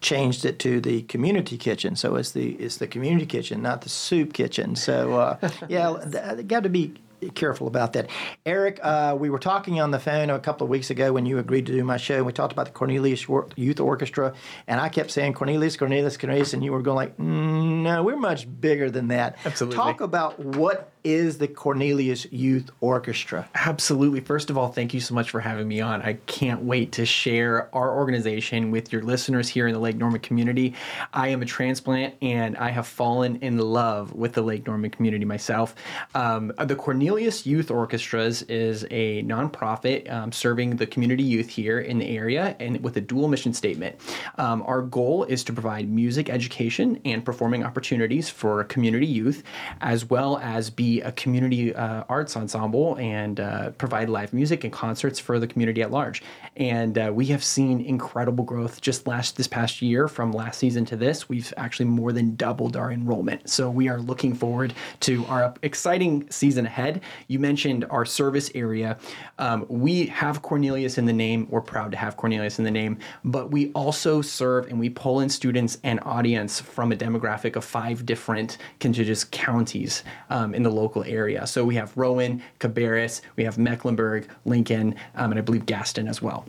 [0.00, 1.96] changed it to the community kitchen.
[1.96, 4.76] So it's the it's the community kitchen, not the soup kitchen.
[4.76, 6.94] So uh, yeah, got to be
[7.34, 8.08] careful about that.
[8.46, 11.38] Eric, uh, we were talking on the phone a couple of weeks ago when you
[11.38, 12.16] agreed to do my show.
[12.16, 14.34] and We talked about the Cornelius Youth Orchestra,
[14.66, 18.16] and I kept saying Cornelius, Cornelius, Cornelius, and you were going like, mm, no, we're
[18.16, 19.38] much bigger than that.
[19.44, 19.76] Absolutely.
[19.76, 23.48] Talk about what is the Cornelius Youth Orchestra.
[23.54, 24.20] Absolutely.
[24.20, 26.02] First of all, thank you so much for having me on.
[26.02, 30.20] I can't wait to share our organization with your listeners here in the Lake Norman
[30.20, 30.74] community.
[31.12, 35.24] I am a transplant and I have fallen in love with the Lake Norman community
[35.24, 35.74] myself.
[36.14, 41.98] Um, the Cornelius Youth Orchestras is a nonprofit um, serving the community youth here in
[41.98, 43.96] the area and with a dual mission statement.
[44.38, 49.42] Um, our goal is to provide music education and performing opportunities for community youth,
[49.80, 54.72] as well as be a community uh, arts ensemble and uh, provide live music and
[54.72, 56.22] concerts for the community at large.
[56.56, 60.84] And uh, we have seen incredible growth just last this past year from last season
[60.86, 61.28] to this.
[61.28, 63.48] We've actually more than doubled our enrollment.
[63.48, 67.02] So we are looking forward to our exciting season ahead.
[67.28, 68.98] You mentioned our service area.
[69.38, 71.46] Um, we have Cornelius in the name.
[71.50, 75.20] We're proud to have Cornelius in the name, but we also serve and we pull
[75.20, 80.70] in students and audience from a demographic of five different contiguous counties um, in the
[80.78, 81.46] local area.
[81.46, 86.22] So we have Rowan, Cabarrus, we have Mecklenburg, Lincoln, um, and I believe Gaston as
[86.22, 86.46] well.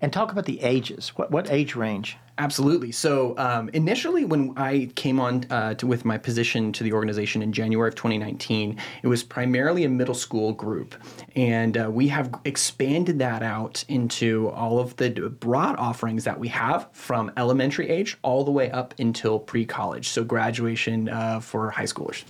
[0.00, 1.10] And talk about the ages.
[1.16, 2.16] What what age range?
[2.38, 2.92] Absolutely.
[2.92, 7.40] So um, initially, when I came on uh, to, with my position to the organization
[7.40, 10.94] in January of 2019, it was primarily a middle school group,
[11.34, 16.48] and uh, we have expanded that out into all of the broad offerings that we
[16.48, 21.84] have from elementary age all the way up until pre-college, so graduation uh, for high
[21.84, 22.24] schoolers.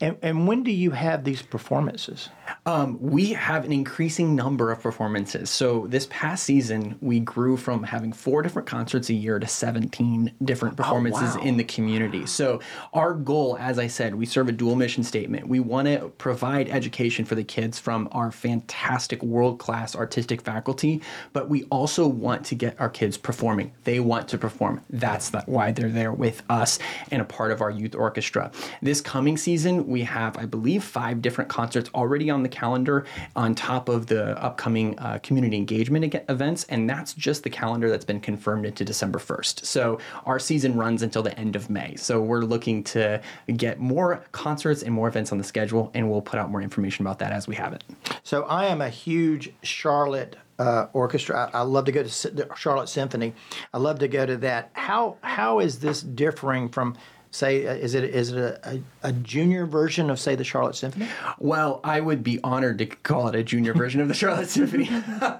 [0.00, 2.30] And, and when do you have these performances?
[2.64, 5.50] Um, we have an increasing number of performances.
[5.50, 10.32] So this past season, we grew from having four different concerts a year to 17
[10.44, 11.42] different performances wow.
[11.42, 12.26] in the community.
[12.26, 12.60] So
[12.94, 15.48] our goal, as I said, we serve a dual mission statement.
[15.48, 21.48] We want to provide education for the kids from our fantastic world-class artistic faculty, but
[21.48, 23.72] we also want to get our kids performing.
[23.84, 24.80] They want to perform.
[24.88, 26.78] That's the, why they're there with us
[27.10, 28.50] and a part of our youth orchestra.
[28.80, 33.04] This coming season, we have, I believe, five different concerts already on the calendar
[33.36, 38.04] on top of the upcoming uh, community engagement events, and that's just the calendar that's
[38.04, 39.64] been confirmed into December 1st.
[39.64, 41.96] So our season runs until the end of May.
[41.96, 43.20] So we're looking to
[43.56, 47.04] get more concerts and more events on the schedule, and we'll put out more information
[47.04, 47.84] about that as we have it.
[48.22, 51.50] So I am a huge Charlotte uh, orchestra.
[51.52, 53.32] I, I, love to go to Charlotte Symphony.
[53.72, 54.70] I love to go to that.
[54.74, 56.96] How how is this differing from
[57.30, 60.74] say uh, is it is it a, a, a, junior version of say the Charlotte
[60.74, 61.08] Symphony?
[61.38, 64.90] Well, I would be honored to call it a junior version of the Charlotte Symphony.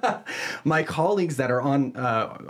[0.65, 2.01] My colleagues that are on uh,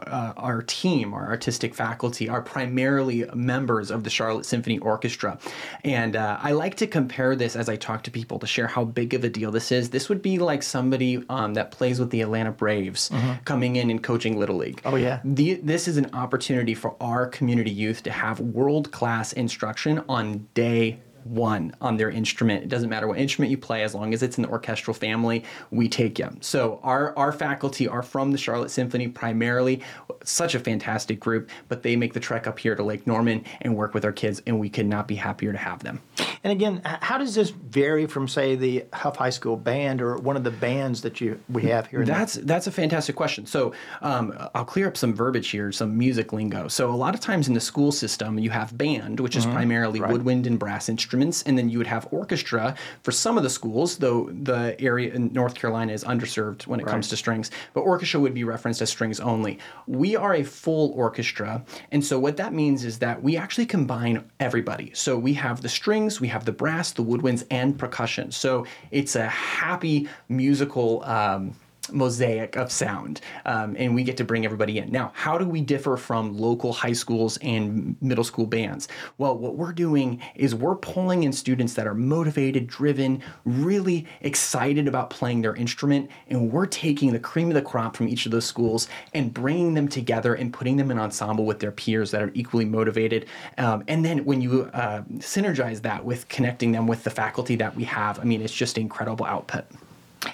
[0.06, 5.38] uh, our team, our artistic faculty, are primarily members of the Charlotte Symphony Orchestra,
[5.84, 8.84] and uh, I like to compare this as I talk to people to share how
[8.84, 9.90] big of a deal this is.
[9.90, 13.42] This would be like somebody um, that plays with the Atlanta Braves mm-hmm.
[13.44, 14.82] coming in and coaching Little League.
[14.84, 18.92] Oh yeah, the, this is an opportunity for our community youth to have world
[19.32, 22.62] instruction on day one on their instrument.
[22.62, 25.44] It doesn't matter what instrument you play, as long as it's in the orchestral family,
[25.70, 26.30] we take you.
[26.40, 29.82] So our our faculty are from the Charlotte Symphony primarily.
[30.24, 33.76] Such a fantastic group, but they make the trek up here to Lake Norman and
[33.76, 36.00] work with our kids, and we could not be happier to have them.
[36.42, 40.36] And again, how does this vary from, say, the Hough High School band or one
[40.36, 42.02] of the bands that you we have here?
[42.04, 42.44] That's there?
[42.44, 43.44] that's a fantastic question.
[43.44, 46.66] So um, I'll clear up some verbiage here, some music lingo.
[46.68, 49.54] So a lot of times in the school system, you have band, which is mm-hmm.
[49.54, 50.10] primarily right.
[50.10, 53.98] woodwind and brass instruments, and then you would have orchestra for some of the schools,
[53.98, 56.92] though the area in North Carolina is underserved when it right.
[56.92, 57.50] comes to strings.
[57.74, 59.58] But orchestra would be referenced as strings only.
[59.86, 64.24] We are a full orchestra, and so what that means is that we actually combine
[64.40, 64.92] everybody.
[64.94, 68.30] So we have the strings, we have the brass, the woodwinds, and percussion.
[68.30, 71.02] So it's a happy musical.
[71.04, 71.54] Um,
[71.92, 74.90] mosaic of sound, um, and we get to bring everybody in.
[74.90, 78.88] Now, how do we differ from local high schools and middle school bands?
[79.18, 84.88] Well, what we're doing is we're pulling in students that are motivated, driven, really excited
[84.88, 88.32] about playing their instrument, and we're taking the cream of the crop from each of
[88.32, 92.22] those schools and bringing them together and putting them in ensemble with their peers that
[92.22, 93.26] are equally motivated.
[93.58, 97.74] Um, and then when you uh, synergize that with connecting them with the faculty that
[97.74, 99.64] we have, I mean, it's just incredible output.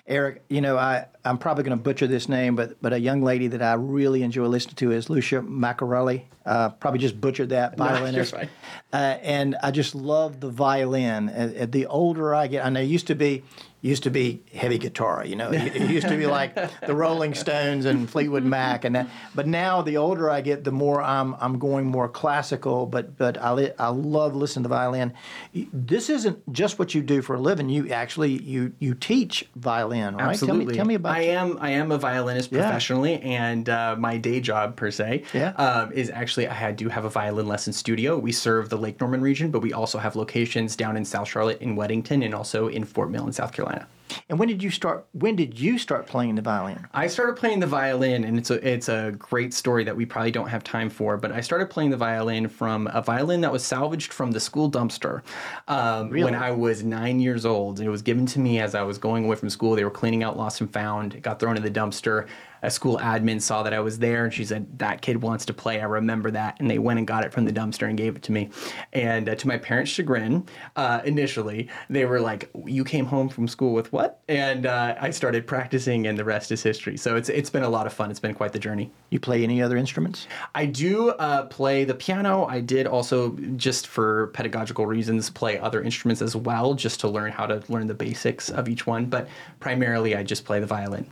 [0.07, 3.23] Eric, you know, I, I'm probably going to butcher this name, but but a young
[3.23, 6.25] lady that I really enjoy listening to is Lucia Macarelli.
[6.45, 8.35] Uh, probably just butchered that violinist.
[8.35, 8.41] No,
[8.93, 11.29] uh, and I just love the violin.
[11.29, 13.43] Uh, the older I get, I know it used to be
[13.83, 15.25] used to be heavy guitar.
[15.25, 19.09] You know, it, used to be like the Rolling Stones and Fleetwood Mac, and that.
[19.35, 22.87] But now, the older I get, the more I'm I'm going more classical.
[22.87, 25.13] But but I I love listening to violin.
[25.73, 27.69] This isn't just what you do for a living.
[27.69, 30.31] You actually you you teach violin, right?
[30.31, 30.65] Absolutely.
[30.65, 31.17] Tell me, tell me about.
[31.17, 31.31] I you.
[31.31, 33.51] am I am a violinist professionally, yeah.
[33.51, 35.51] and uh, my day job per se yeah.
[35.51, 38.19] um, is actually I do have a violin lesson studio.
[38.19, 41.61] We serve the Lake Norman region, but we also have locations down in South Charlotte,
[41.61, 43.76] in Weddington, and also in Fort Mill in South Carolina.
[44.29, 45.07] And when did you start?
[45.13, 46.87] When did you start playing the violin?
[46.93, 50.31] I started playing the violin, and it's a it's a great story that we probably
[50.31, 51.17] don't have time for.
[51.17, 54.71] But I started playing the violin from a violin that was salvaged from the school
[54.71, 55.23] dumpster
[55.69, 56.25] um, Really?
[56.25, 57.81] when I was nine years old.
[57.81, 59.75] It was given to me as I was going away from school.
[59.77, 61.15] They were cleaning out lost and found.
[61.15, 62.27] It got thrown in the dumpster.
[62.63, 65.55] A school admin saw that I was there, and she said, "That kid wants to
[65.55, 68.17] play." I remember that, and they went and got it from the dumpster and gave
[68.17, 68.51] it to me.
[68.93, 73.49] And uh, to my parents' chagrin, uh, initially they were like, "You came home from
[73.49, 76.97] school with what?" And uh, I started practicing, and the rest is history.
[76.97, 78.11] So it's it's been a lot of fun.
[78.11, 78.91] It's been quite the journey.
[79.11, 80.27] You play any other instruments?
[80.55, 82.45] I do uh, play the piano.
[82.47, 87.33] I did also, just for pedagogical reasons, play other instruments as well, just to learn
[87.33, 89.07] how to learn the basics of each one.
[89.07, 89.29] But
[89.61, 91.11] primarily, I just play the violin.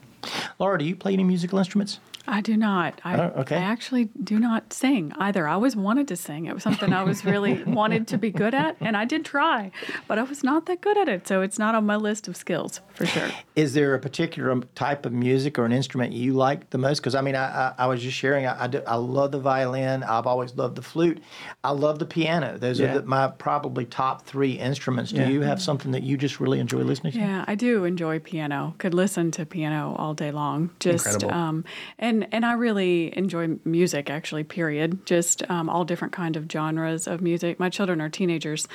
[0.58, 1.98] Lara, do you play any musical instruments?
[2.26, 3.00] I do not.
[3.04, 3.56] I, Oh, okay.
[3.56, 5.46] I actually do not sing either.
[5.46, 6.46] I always wanted to sing.
[6.46, 9.70] It was something I was really wanted to be good at, and I did try,
[10.08, 11.28] but I was not that good at it.
[11.28, 13.28] So it's not on my list of skills for sure.
[13.56, 17.00] Is there a particular type of music or an instrument you like the most?
[17.00, 18.46] Because I mean, I, I, I was just sharing.
[18.46, 20.02] I, I, do, I love the violin.
[20.02, 21.20] I've always loved the flute.
[21.62, 22.56] I love the piano.
[22.58, 22.92] Those Yeah.
[22.96, 25.12] are the, my probably top three instruments.
[25.12, 25.28] Do Yeah.
[25.28, 27.18] you have something that you just really enjoy listening to?
[27.18, 28.74] Yeah, I do enjoy piano.
[28.78, 30.70] Could listen to piano all day long.
[30.80, 31.34] Just Incredible.
[31.34, 31.64] um,
[31.98, 34.08] and and I really enjoy music.
[34.08, 35.04] Actually, period.
[35.06, 37.58] Just um, all different kind of genres of music.
[37.58, 38.68] My children are teenagers,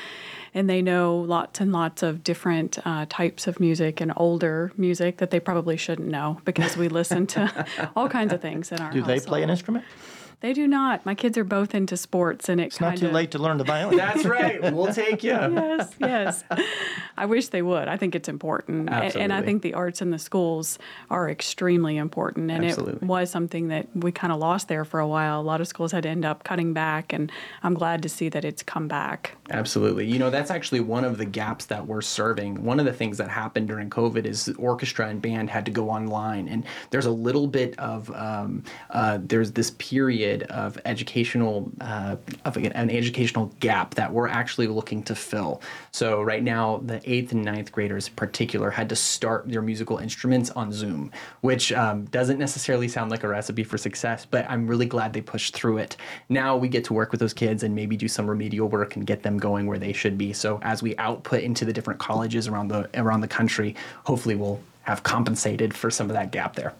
[0.53, 5.17] and they know lots and lots of different uh, types of music and older music
[5.17, 7.65] that they probably shouldn't know because we listen to
[7.95, 8.91] all kinds of things in our.
[8.91, 9.85] Do they play an instrument?
[10.41, 11.05] They do not.
[11.05, 13.65] My kids are both into sports, and it It's not too late to learn the
[13.65, 13.97] violin.
[13.97, 14.61] That's right.
[14.73, 15.31] We'll take you.
[15.33, 16.43] yes, yes.
[17.17, 17.89] I wish they would.
[17.89, 18.87] I think it's important.
[18.89, 20.79] A- And, I think the arts in the schools
[21.09, 22.51] are extremely important.
[22.51, 22.95] And Absolutely.
[23.01, 25.41] it was something that we kind of lost there for a while.
[25.41, 27.29] A lot of schools had to end up cutting back, and
[27.61, 29.35] I'm glad to see that it's come back.
[29.51, 30.05] Absolutely.
[30.05, 32.63] You know, that's actually one of the gaps that we're serving.
[32.63, 35.71] One of the things that happened during COVID is the orchestra and band had to
[35.71, 36.47] go online.
[36.47, 42.15] And there's a little bit of, um, uh, there's this period of educational, uh,
[42.45, 45.61] of an, an educational gap that we're actually looking to fill.
[45.91, 49.97] So right now, the eighth and ninth graders in particular had to start their musical
[49.97, 51.11] instruments on Zoom,
[51.41, 55.21] which um, doesn't necessarily sound like a recipe for success, but I'm really glad they
[55.21, 55.97] pushed through it.
[56.29, 59.05] Now we get to work with those kids and maybe do some remedial work and
[59.05, 60.33] get them going where they should be.
[60.33, 64.59] So as we output into the different colleges around the around the country, hopefully we'll
[64.89, 66.73] have compensated for some of that gap there.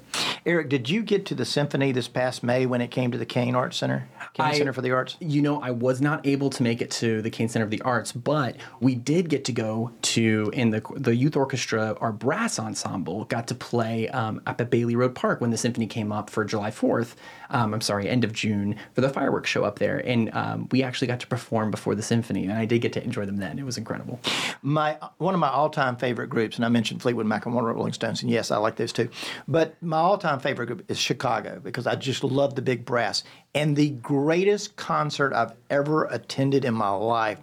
[0.44, 3.26] Eric, did you get to the symphony this past May when it came to the
[3.26, 4.10] Cain Arts Center?
[4.34, 5.16] Cain I- Center for the Arts?
[5.20, 7.82] You know, I was not able to make it to the Cain Center of the
[7.84, 11.96] Arts, but we did get to go to in the the youth orchestra.
[12.02, 15.86] Our brass ensemble got to play um, up at Bailey Road Park when the symphony
[15.86, 17.16] came up for July Fourth.
[17.50, 20.84] Um, I'm sorry, end of June for the fireworks show up there, and um, we
[20.84, 23.60] actually got to perform before the symphony, and I did get to enjoy them then.
[23.60, 24.20] It was incredible.
[24.62, 28.22] my one of my all-time favorite groups, and I mentioned Fleetwood Mac and Rolling Stones,
[28.22, 29.10] and yes, I like those too.
[29.48, 33.24] But my all-time favorite group is Chicago because I just love the big brass.
[33.56, 37.40] And the greatest concert I've ever attended in my life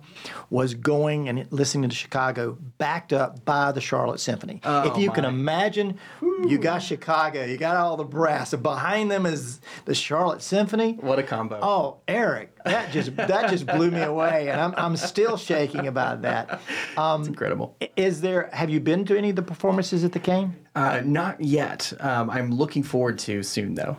[0.51, 4.61] was going and listening to Chicago, backed up by the Charlotte Symphony.
[4.65, 5.31] if you can my.
[5.31, 5.99] imagine,
[6.47, 10.93] you got Chicago, you got all the brass, and behind them is the Charlotte Symphony.
[11.01, 11.59] What a combo!
[11.61, 16.23] Oh, Eric, that just that just blew me away, and I'm I'm still shaking about
[16.23, 16.61] that.
[16.97, 17.77] it's incredible.
[17.97, 18.49] Is there?
[18.53, 20.55] Have you been to any of the performances at the Cain?
[20.77, 21.93] Uh, not yet.
[21.99, 23.97] Um, I'm looking forward to soon though.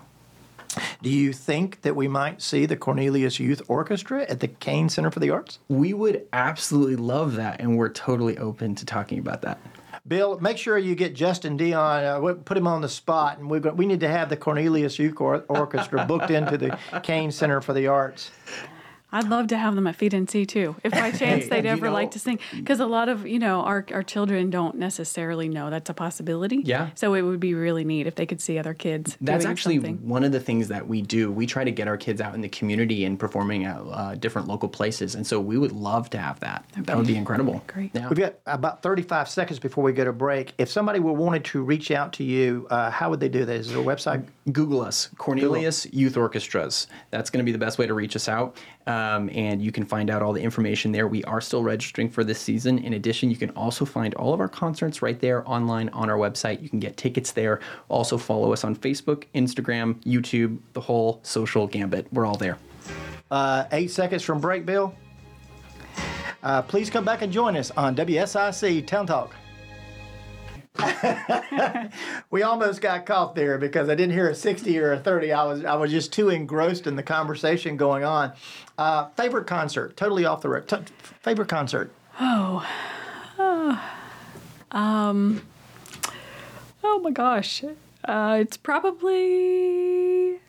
[1.01, 5.11] Do you think that we might see the Cornelius Youth Orchestra at the Cain Center
[5.11, 5.59] for the Arts?
[5.67, 9.59] We would absolutely love that, and we're totally open to talking about that.
[10.07, 12.03] Bill, make sure you get Justin Dion.
[12.03, 14.97] Uh, put him on the spot, and we've got, we need to have the Cornelius
[14.97, 18.32] Youth Orchestra booked into the Cain Center for the Arts.
[19.12, 21.88] I'd love to have them at Feed NC too, if by chance Hey, they'd ever
[21.88, 22.39] know- like to sing.
[22.55, 26.62] Because a lot of you know our our children don't necessarily know that's a possibility.
[26.64, 26.89] Yeah.
[26.95, 29.18] So it would be really neat if they could see other kids.
[29.22, 30.08] That's doing actually something.
[30.08, 31.32] one of the things that we do.
[31.32, 34.47] We try to get our kids out in the community and performing at uh, different
[34.47, 36.66] local places, and so we would love to have that.
[36.78, 37.64] That would be incredible.
[37.68, 37.91] Great.
[37.93, 38.10] Yeah.
[38.10, 40.53] We've got about 35 seconds before we go to break.
[40.58, 43.55] If somebody were wanted to reach out to you, uh, how would they do that?
[43.55, 44.26] Is there a website?
[44.51, 46.88] Google us, Cornelius Youth Orchestras.
[47.12, 48.58] That's going to be the best way to reach us out.
[48.88, 51.08] Um, and you can find out all the information there.
[51.08, 52.80] We are still registering for this season.
[52.80, 56.18] In addition, you can also find all of our concerts right there online on our
[56.18, 56.62] website.
[56.62, 57.60] You can get tickets there.
[57.90, 62.08] Also, follow us on Facebook, Instagram, YouTube, the whole social gambit.
[62.14, 62.58] We're all there.
[63.30, 64.96] Uh, eight seconds from break, Bill.
[66.42, 69.36] Uh, please come back and join us on WSIC Town Talk.
[72.32, 75.32] we almost got caught there because I didn't hear a 60 or a 30.
[75.32, 78.34] I was I was just too engrossed in the conversation going on.
[78.78, 80.91] Uh, favorite concert, totally off the record.
[81.21, 81.91] favorite concert.
[82.19, 82.67] Oh.
[83.38, 83.91] oh.
[84.71, 85.41] Um.
[86.84, 87.63] Oh my gosh.
[88.05, 90.39] Uh, it's probably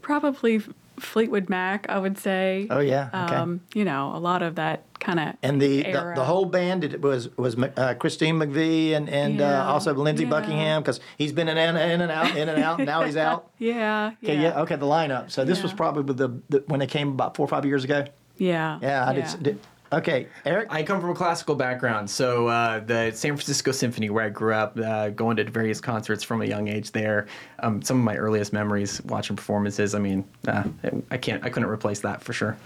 [0.00, 0.62] probably
[0.98, 2.66] Fleetwood Mac, I would say.
[2.70, 3.34] Oh, yeah, okay.
[3.34, 6.14] Um, you know, a lot of that kind of And the, the era.
[6.14, 10.24] the whole band it was was uh, Christine McVie and and Yeah, uh, also Lindsey
[10.24, 10.30] yeah.
[10.30, 12.78] Buckingham because he's been in and, in and out in and out.
[12.78, 13.50] now he's out.
[13.58, 14.60] yeah, Okay, yeah.
[14.62, 15.30] okay, the lineup.
[15.30, 18.04] So this was probably the, the when they came about four or five years ago.
[18.38, 19.58] yeah, Yeah, I did, did.
[19.92, 20.68] Okay, Eric.
[20.70, 24.54] I come from a classical background, so uh, the San Francisco Symphony, where I grew
[24.54, 27.26] up, uh, going to various concerts from a young age there.
[27.58, 29.94] Um, some of my earliest memories watching performances.
[29.94, 30.64] I mean, uh,
[31.10, 32.56] I can't, I couldn't replace that for sure.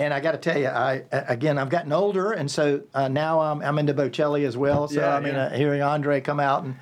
[0.00, 3.38] And I got to tell you, I again, I've gotten older, and so uh, now
[3.40, 4.88] I'm, I'm into Bocelli as well.
[4.88, 5.44] So Yeah, I mean, yeah.
[5.44, 6.74] uh, hearing Andrea come out, and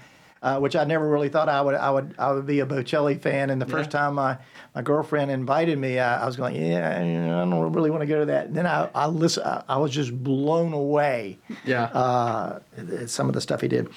[0.42, 3.20] uh, which I never really thought I would, I would, I would be a Bocelli
[3.20, 3.50] fan.
[3.50, 4.38] And the first time my,
[4.74, 8.20] my girlfriend invited me, I, I was going, yeah, I don't really want to go
[8.20, 8.46] to that.
[8.46, 11.38] And then I, I listen, I, I was just blown away.
[11.64, 11.84] Yeah.
[11.84, 12.60] Uh,
[13.06, 13.88] some of the stuff he did.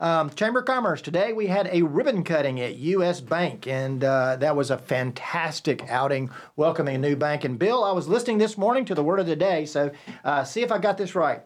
[0.00, 1.02] Um, Chamber of Commerce.
[1.02, 3.20] Today we had a ribbon cutting at U.S.
[3.20, 7.44] Bank, and uh, that was a fantastic outing, welcoming a new bank.
[7.44, 9.90] And Bill, I was listening this morning to the word of the day, so
[10.24, 11.42] uh, see if I got this right.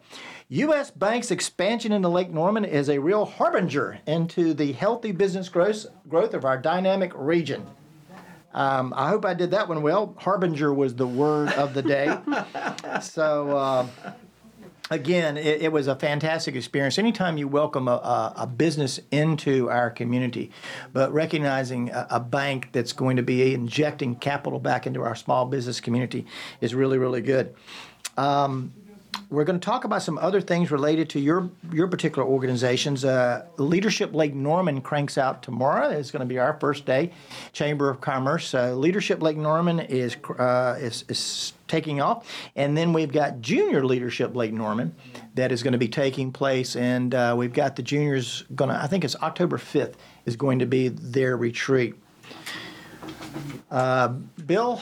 [0.51, 0.89] U.S.
[0.89, 6.33] Bank's expansion into Lake Norman is a real harbinger into the healthy business growth, growth
[6.33, 7.67] of our dynamic region.
[8.51, 10.15] Um, I hope I did that one well.
[10.17, 12.17] Harbinger was the word of the day.
[13.03, 13.87] so, uh,
[14.89, 16.97] again, it, it was a fantastic experience.
[16.97, 20.49] Anytime you welcome a, a, a business into our community,
[20.93, 25.45] but recognizing a, a bank that's going to be injecting capital back into our small
[25.45, 26.25] business community
[26.59, 27.53] is really, really good.
[28.17, 28.73] Um,
[29.29, 33.05] we're going to talk about some other things related to your your particular organizations.
[33.05, 35.89] Uh, Leadership Lake Norman cranks out tomorrow.
[35.89, 37.11] It's going to be our first day.
[37.53, 38.53] Chamber of Commerce.
[38.53, 43.85] Uh, Leadership Lake Norman is, uh, is is taking off, and then we've got Junior
[43.85, 44.95] Leadership Lake Norman
[45.35, 48.75] that is going to be taking place, and uh, we've got the juniors going to.
[48.75, 51.93] I think it's October fifth is going to be their retreat.
[53.69, 54.81] Uh, Bill,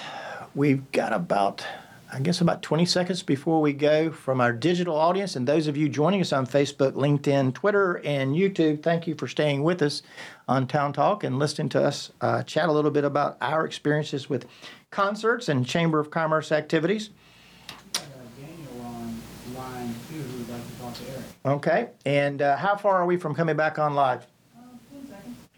[0.56, 1.66] we've got about
[2.12, 5.76] I guess about 20 seconds before we go from our digital audience and those of
[5.76, 10.03] you joining us on Facebook, LinkedIn, Twitter, and YouTube, thank you for staying with us
[10.47, 14.30] on Town Talk and listening to us uh, chat a little bit about our experiences
[14.30, 14.45] with
[14.89, 17.10] concerts and Chamber of Commerce activities.
[17.93, 19.22] Daniel on
[19.53, 21.24] line two who'd like to talk to Eric.
[21.45, 24.26] Okay, and uh, how far are we from coming back on live?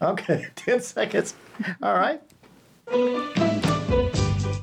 [0.02, 1.34] Okay, 10 seconds.
[1.80, 2.20] All right.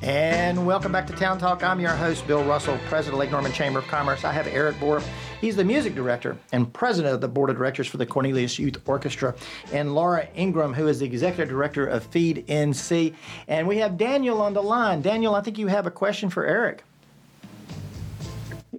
[0.08, 1.62] And welcome back to Town Talk.
[1.62, 4.24] I'm your host, Bill Russell, President of Lake Norman Chamber of Commerce.
[4.24, 5.06] I have Eric Boruff.
[5.38, 8.80] He's the music director and president of the board of directors for the Cornelius Youth
[8.88, 9.34] Orchestra,
[9.70, 13.14] and Lara Ingram, who is the executive director of Feed NC.
[13.48, 15.02] And we have Daniel on the line.
[15.02, 16.84] Daniel, I think you have a question for Eric.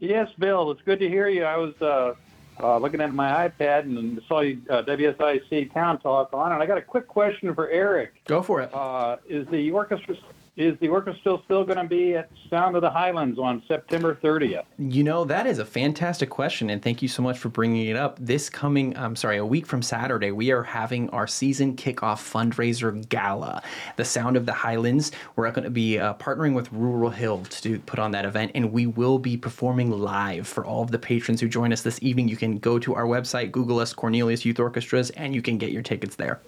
[0.02, 0.72] Yes, Bill.
[0.72, 1.44] It's good to hear you.
[1.44, 2.16] I was uh,
[2.60, 6.66] uh, looking at my iPad and saw you, uh, WSIC Town Talk on, and I
[6.66, 8.16] got a quick question for Eric.
[8.26, 8.74] Go for it.
[8.74, 10.16] Uh, is the orchestra
[10.60, 14.66] is the orchestra still going to be at Sound of the Highlands on September 30th?
[14.78, 17.96] You know, that is a fantastic question, and thank you so much for bringing it
[17.96, 18.18] up.
[18.20, 23.08] This coming, I'm sorry, a week from Saturday, we are having our season kickoff fundraiser
[23.08, 23.64] gala,
[23.96, 25.14] The Sound of the Highlands.
[25.38, 28.74] We're going to be uh, partnering with Rural Hill to put on that event, and
[28.74, 32.28] we will be performing live for all of the patrons who join us this evening.
[32.28, 35.72] You can go to our website, Google us Cornelius Youth Orchestras, and you can get
[35.72, 36.42] your tickets there.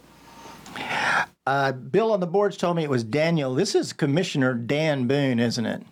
[1.45, 3.53] Uh, Bill on the boards told me it was Daniel.
[3.55, 5.83] This is Commissioner Dan Boone, isn't it?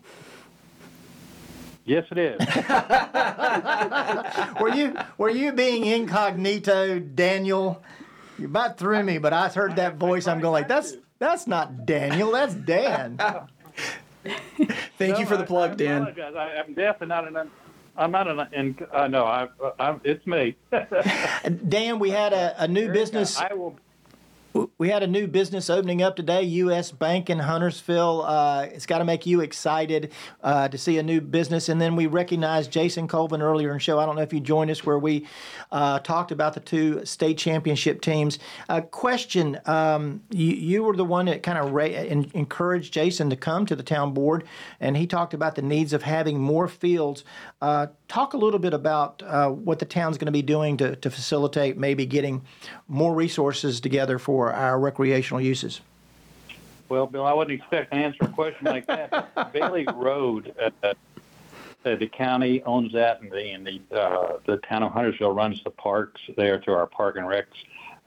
[1.86, 2.40] Yes, it is.
[4.62, 7.82] Were you were you being incognito, Daniel?
[8.38, 10.28] You about threw me, but I heard that voice.
[10.28, 12.32] I'm going like, that's that's not Daniel.
[12.32, 13.18] That's Dan.
[15.00, 16.02] Thank you for the plug, I Dan.
[16.04, 16.36] apologize.
[16.36, 17.50] I, I'm definitely not an.
[17.98, 18.48] I'm not an.
[18.54, 19.48] In, uh, no, I,
[19.80, 20.56] I'm, it's me.
[21.68, 23.40] Dan, we had a, a new business.
[23.40, 23.76] I will.
[24.80, 26.92] We had a new business opening up today, U.S.
[26.92, 28.24] Bank in Huntersville.
[28.24, 31.70] Uh, it's got to make you excited uh, to see a new business.
[31.70, 34.00] And then we recognized Jason Colvin earlier in the show.
[34.00, 35.28] I don't know if you joined us where we
[35.72, 38.40] uh, talked about the two state championship teams.
[38.68, 43.36] Uh, question: um, you, you were the one that kind of ra- encouraged Jason to
[43.36, 44.46] come to the town board,
[44.80, 47.24] and he talked about the needs of having more fields.
[48.10, 51.12] Talk a little bit about uh, what the town's going to be doing to, to
[51.12, 52.42] facilitate maybe getting
[52.88, 55.80] more resources together for our recreational uses.
[56.90, 59.54] Well, Bill, I wouldn't expect to answer a question like that.
[59.54, 60.96] Bailey Road, uh, uh,
[61.84, 65.70] the county owns that, and the and the uh, the town of Huntersville runs the
[65.70, 67.46] parks there through our Park and Recs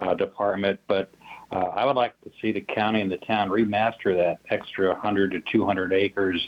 [0.00, 0.80] uh, department.
[0.88, 1.12] But
[1.53, 5.32] uh, I would like to see the county and the town remaster that extra 100
[5.32, 6.40] to 200 acres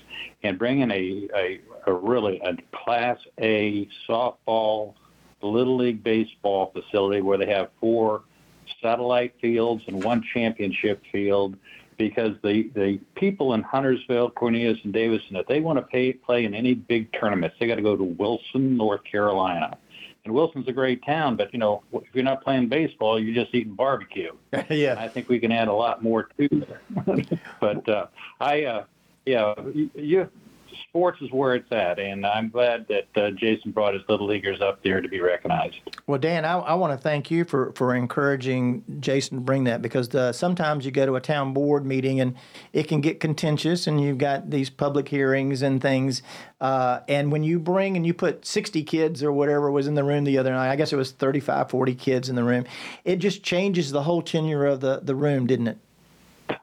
[0.43, 4.95] and bring in a a, a really a Class A softball,
[5.43, 8.23] little league baseball facility where they have four
[8.81, 11.57] satellite fields and one championship field
[11.99, 16.45] because the, the people in Huntersville, Cornelius, and Davidson, if they want to pay, play
[16.45, 19.77] in any big tournaments, they got to go to Wilson, North Carolina.
[20.25, 23.55] And Wilson's a great town, but you know, if you're not playing baseball, you're just
[23.55, 24.33] eating barbecue.
[24.71, 24.97] yeah.
[24.99, 26.81] I think we can add a lot more to there.
[27.61, 28.07] but uh,
[28.41, 28.85] I, uh,
[29.27, 29.55] yeah,
[29.95, 30.31] you
[30.95, 34.61] sports is where it's at, and I'm glad that uh, Jason brought his little leaguers
[34.61, 35.75] up there to be recognized.
[36.07, 39.83] Well, Dan, I, I want to thank you for, for encouraging Jason to bring that
[39.83, 42.37] because uh, sometimes you go to a town board meeting and
[42.73, 46.23] it can get contentious, and you've got these public hearings and things.
[46.61, 50.05] Uh, and when you bring and you put 60 kids or whatever was in the
[50.05, 52.67] room the other night, I guess it was 35, 40 kids in the room,
[53.05, 55.79] it just changes the whole tenure of the, the room, didn't it?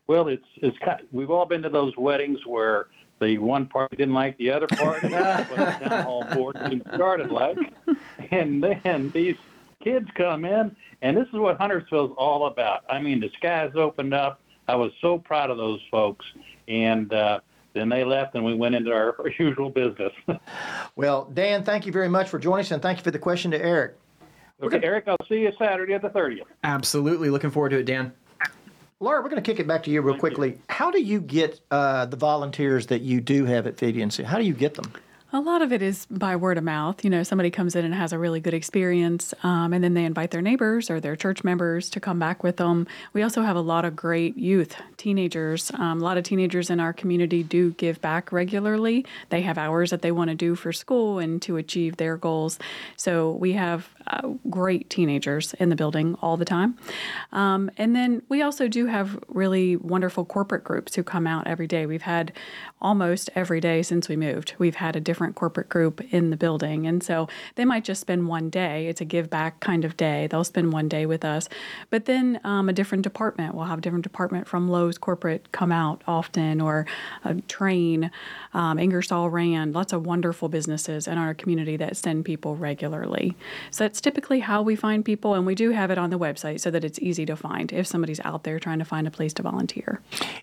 [0.07, 2.87] Well, it's it's kind of, we've all been to those weddings where
[3.21, 5.07] the one party didn't like the other party.
[5.09, 7.57] That's what the town hall board meeting started like.
[8.31, 9.35] And then these
[9.83, 12.83] kids come in, and this is what Huntersville's all about.
[12.89, 14.41] I mean, the skies opened up.
[14.67, 16.25] I was so proud of those folks.
[16.67, 17.41] And uh,
[17.73, 20.13] then they left, and we went into our usual business.
[20.95, 23.51] Well, Dan, thank you very much for joining us, and thank you for the question
[23.51, 23.95] to Eric.
[24.61, 26.41] okay, Eric, I'll see you Saturday at the 30th.
[26.63, 27.29] Absolutely.
[27.29, 28.13] Looking forward to it, Dan.
[29.01, 30.59] Lara, we're going to kick it back to you real quickly.
[30.69, 34.23] How do you get uh, the volunteers that you do have at Feed NC?
[34.23, 34.93] How do you get them?
[35.33, 37.05] A lot of it is by word of mouth.
[37.05, 40.03] You know, somebody comes in and has a really good experience, um, and then they
[40.03, 42.85] invite their neighbors or their church members to come back with them.
[43.13, 45.71] We also have a lot of great youth, teenagers.
[45.75, 49.05] Um, a lot of teenagers in our community do give back regularly.
[49.29, 52.59] They have hours that they want to do for school and to achieve their goals.
[52.97, 56.77] So we have uh, great teenagers in the building all the time.
[57.31, 61.67] Um, and then we also do have really wonderful corporate groups who come out every
[61.67, 61.85] day.
[61.85, 62.33] We've had
[62.81, 64.55] almost every day since we moved.
[64.57, 66.85] We've had a different corporate group in the building.
[66.87, 68.87] And so they might just spend one day.
[68.87, 70.27] It's a give back kind of day.
[70.27, 71.47] They'll spend one day with us.
[71.89, 75.71] But then um, a different department, we'll have a different department from Lowe's corporate come
[75.71, 76.85] out often, or
[77.23, 78.09] a Trane,
[78.53, 83.35] um, Ingersoll Rand, lots of wonderful businesses in our community that send people regularly.
[83.69, 85.33] So that's typically how we find people.
[85.33, 87.87] And we do have it on the website so that it's easy to find if
[87.87, 90.01] somebody's out there trying to find a place to volunteer.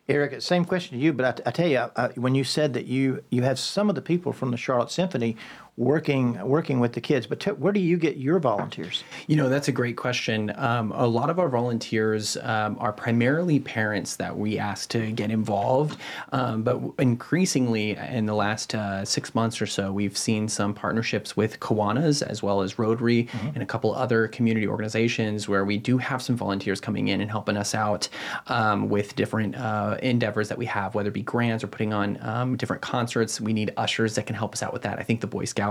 [0.08, 2.86] Eric, same question to you, but I, I tell you, uh, when you said that
[2.86, 5.34] you you have some of the people from the Charlotte Symphony
[5.78, 9.04] working working with the kids, but t- where do you get your volunteers?
[9.28, 10.52] You know, that's a great question.
[10.56, 15.30] Um, a lot of our volunteers um, are primarily parents that we ask to get
[15.30, 15.98] involved,
[16.32, 21.36] um, but increasingly in the last uh, six months or so, we've seen some partnerships
[21.36, 23.48] with Kiwanis as well as Rotary mm-hmm.
[23.48, 27.30] and a couple other community organizations where we do have some volunteers coming in and
[27.30, 28.08] helping us out
[28.48, 32.18] um, with different uh, endeavors that we have, whether it be grants or putting on
[32.22, 33.40] um, different concerts.
[33.40, 34.98] We need ushers that can help us out with that.
[34.98, 35.67] I think the Boy Scouts,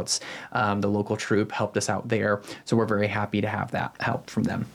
[0.51, 3.95] um, the local troop, helped us out there, so we're very happy to have that
[3.99, 4.65] help from them.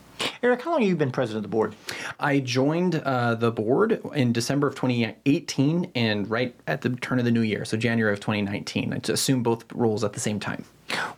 [0.42, 1.74] Eric, how long have you been president of the board?
[2.20, 7.24] I joined uh, the board in December of 2018 and right at the turn of
[7.24, 8.92] the new year, so January of 2019.
[8.92, 10.64] I assumed both roles at the same time.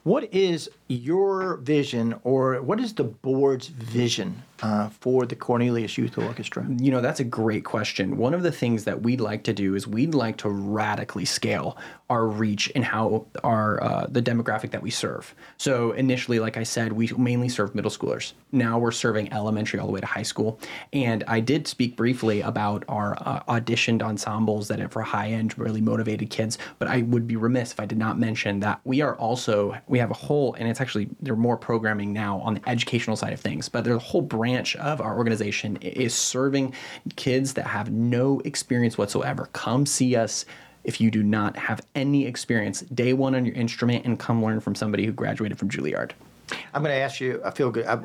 [0.05, 6.19] What is your vision, or what is the board's vision uh, for the Cornelius Youth
[6.19, 6.67] Orchestra?
[6.79, 8.17] You know, that's a great question.
[8.19, 11.79] One of the things that we'd like to do is we'd like to radically scale
[12.11, 15.35] our reach and how our uh, the demographic that we serve.
[15.57, 18.35] So initially, like I said, we mainly serve middle schoolers.
[18.53, 20.61] Now we're serving elementary all the way to high school.
[20.93, 25.59] And I did speak briefly about our uh, auditioned ensembles that are for high end,
[25.59, 26.59] really motivated kids.
[26.79, 29.99] But I would be remiss if I did not mention that we are also we
[29.99, 33.41] have a whole, and it's actually they're more programming now on the educational side of
[33.41, 33.71] things.
[33.71, 36.75] But there's a whole branch of our organization is serving
[37.17, 39.49] kids that have no experience whatsoever.
[39.55, 40.45] Come see us
[40.85, 44.61] if you do not have any experience day one on your instrument and come learn
[44.61, 46.11] from somebody who graduated from Juilliard.
[46.75, 47.41] I'm going to ask you.
[47.43, 47.87] I feel good.
[47.87, 47.99] I,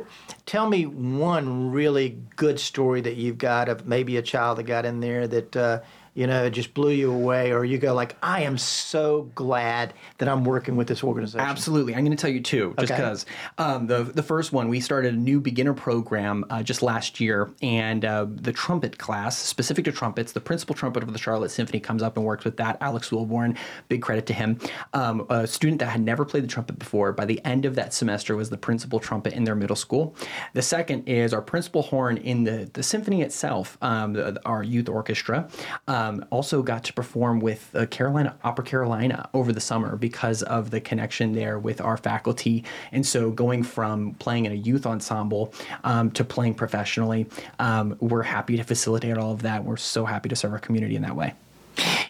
[0.46, 4.86] tell me one really good story that you've got of maybe a child that got
[4.86, 5.82] in there that uh,
[6.20, 9.94] you know, it just blew you away, or you go like, I am so glad
[10.18, 11.40] that I'm working with this organization?
[11.40, 11.96] Absolutely.
[11.96, 13.26] I'm going to tell you two, just because.
[13.58, 13.70] Okay.
[13.70, 17.50] Um, the, the first one, we started a new beginner program uh, just last year,
[17.62, 21.80] and uh, the trumpet class, specific to trumpets, the principal trumpet of the Charlotte Symphony
[21.80, 22.76] comes up and works with that.
[22.82, 23.56] Alex Wilborn,
[23.88, 24.60] big credit to him.
[24.94, 27.94] Um, a student that had never played the trumpet before, by the end of that
[27.94, 30.14] semester, was the principal trumpet in their middle school.
[30.54, 34.90] The second is our principal horn in the, the symphony itself, um, the, our youth
[34.90, 35.48] orchestra.
[35.88, 40.44] Um, um, also got to perform with uh, Carolina Opera Carolina over the summer because
[40.44, 42.64] of the connection there with our faculty.
[42.92, 45.54] And so going from playing in a youth ensemble
[45.84, 47.28] um, to playing professionally,
[47.60, 49.64] um, we're happy to facilitate all of that.
[49.64, 51.34] We're so happy to serve our community in that way.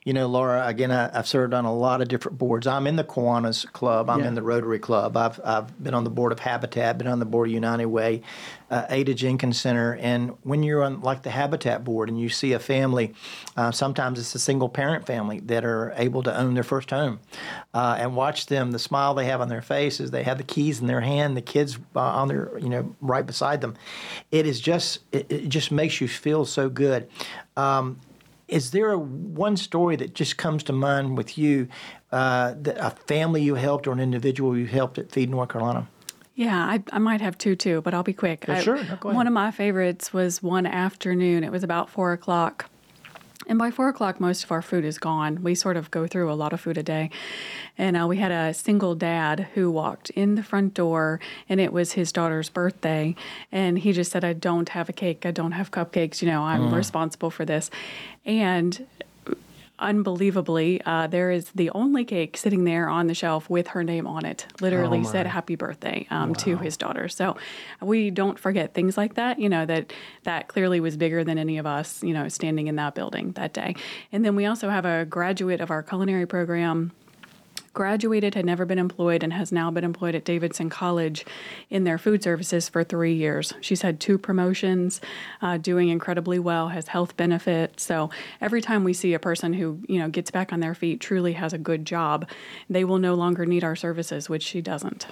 [0.05, 2.67] You know, Lara, again, I, have served on a lot of different boards.
[2.67, 4.29] I'm in the Kiwanis Club, I'm Yeah.
[4.29, 7.25] in the Rotary Club, I've, I've been on the board of Habitat, been on the
[7.25, 8.21] board of United Way,
[8.71, 9.97] uh, Ada Jenkins Center.
[10.01, 13.13] And when you're on like the Habitat board and you see a family,
[13.57, 17.19] uh, sometimes it's a single parent family that are able to own their first home
[17.73, 20.79] uh, and watch them, the smile they have on their faces, they have the keys
[20.79, 23.75] in their hand, the kids uh, on their, you know, right beside them.
[24.31, 27.09] It is just, it, it just makes you feel so good.
[27.57, 27.99] Um,
[28.49, 31.67] is there a one story that just comes to mind with you,
[32.11, 35.87] uh, that a family you helped or an individual you helped at Feed North Carolina?
[36.35, 38.45] Yeah, I, I might have two too, but I'll be quick.
[38.47, 38.77] Yeah, I- sure.
[38.77, 39.15] No, go ahead.
[39.15, 41.43] One of my favorites was one afternoon.
[41.43, 42.69] It was about four o'clock.
[43.49, 45.41] And by four o'clock, most of our food is gone.
[45.41, 47.09] We sort of go through a lot of food a day.
[47.79, 51.19] And uh, we had a single dad who walked in the front door,
[51.49, 53.15] and it was his daughter's birthday.
[53.51, 55.25] And he just said, I don't have a cake.
[55.25, 56.21] I don't have cupcakes.
[56.21, 57.71] You know, I'm responsible for this.
[58.23, 58.85] And
[59.80, 64.05] unbelievably, uh, there is the only cake sitting there on the shelf with her name
[64.07, 64.45] on it.
[64.61, 67.07] Literally said happy birthday um, to his daughter.
[67.07, 67.38] So
[67.82, 71.57] we don't forget things like that, you know, that that clearly was bigger than any
[71.57, 73.75] of us, you know, standing in that building that day.
[74.11, 76.91] And then we also have a graduate of our culinary program
[77.70, 81.26] graduated, had never been employed, and has now been employed at Davidson College
[81.70, 83.53] in their food services for three years.
[83.61, 85.01] She's had two promotions,
[85.41, 87.84] uh, doing incredibly well, has health benefits.
[87.84, 88.09] So
[88.41, 91.34] every time we see a person who you know gets back on their feet, truly
[91.34, 92.28] has a good job,
[92.70, 95.07] they will no longer need our services, which she doesn't.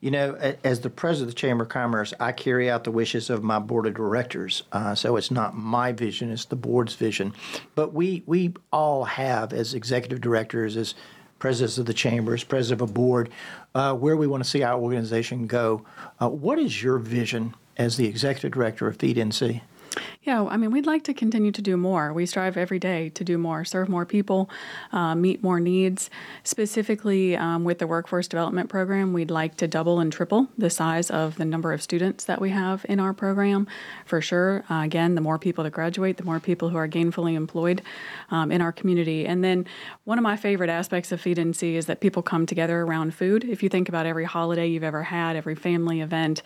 [0.00, 3.30] You know, as the president of the Chamber of Commerce, I carry out the wishes
[3.30, 4.64] of my board of directors.
[4.72, 7.32] Uh, so it's not my vision; it's the board's vision.
[7.74, 10.94] But we we all have, as executive directors, as
[11.42, 13.28] presidents of the chambers, president of a board,
[13.74, 15.84] uh, where we want to see our organization go.
[16.20, 19.60] Uh, what is your vision as the executive director of Feed NC?
[20.22, 22.12] Yeah, I mean, we'd like to continue to do more.
[22.12, 24.48] We strive every day to do more, serve more people,
[24.92, 26.10] uh, meet more needs.
[26.44, 31.10] Specifically, um, with the workforce development program, we'd like to double and triple the size
[31.10, 33.66] of the number of students that we have in our program,
[34.06, 34.64] for sure.
[34.70, 37.82] Uh, again, the more people that graduate, the more people who are gainfully employed
[38.30, 39.26] um, in our community.
[39.26, 39.66] And then,
[40.04, 43.44] one of my favorite aspects of Feed NC is that people come together around food.
[43.44, 46.42] If you think about every holiday you've ever had, every family event,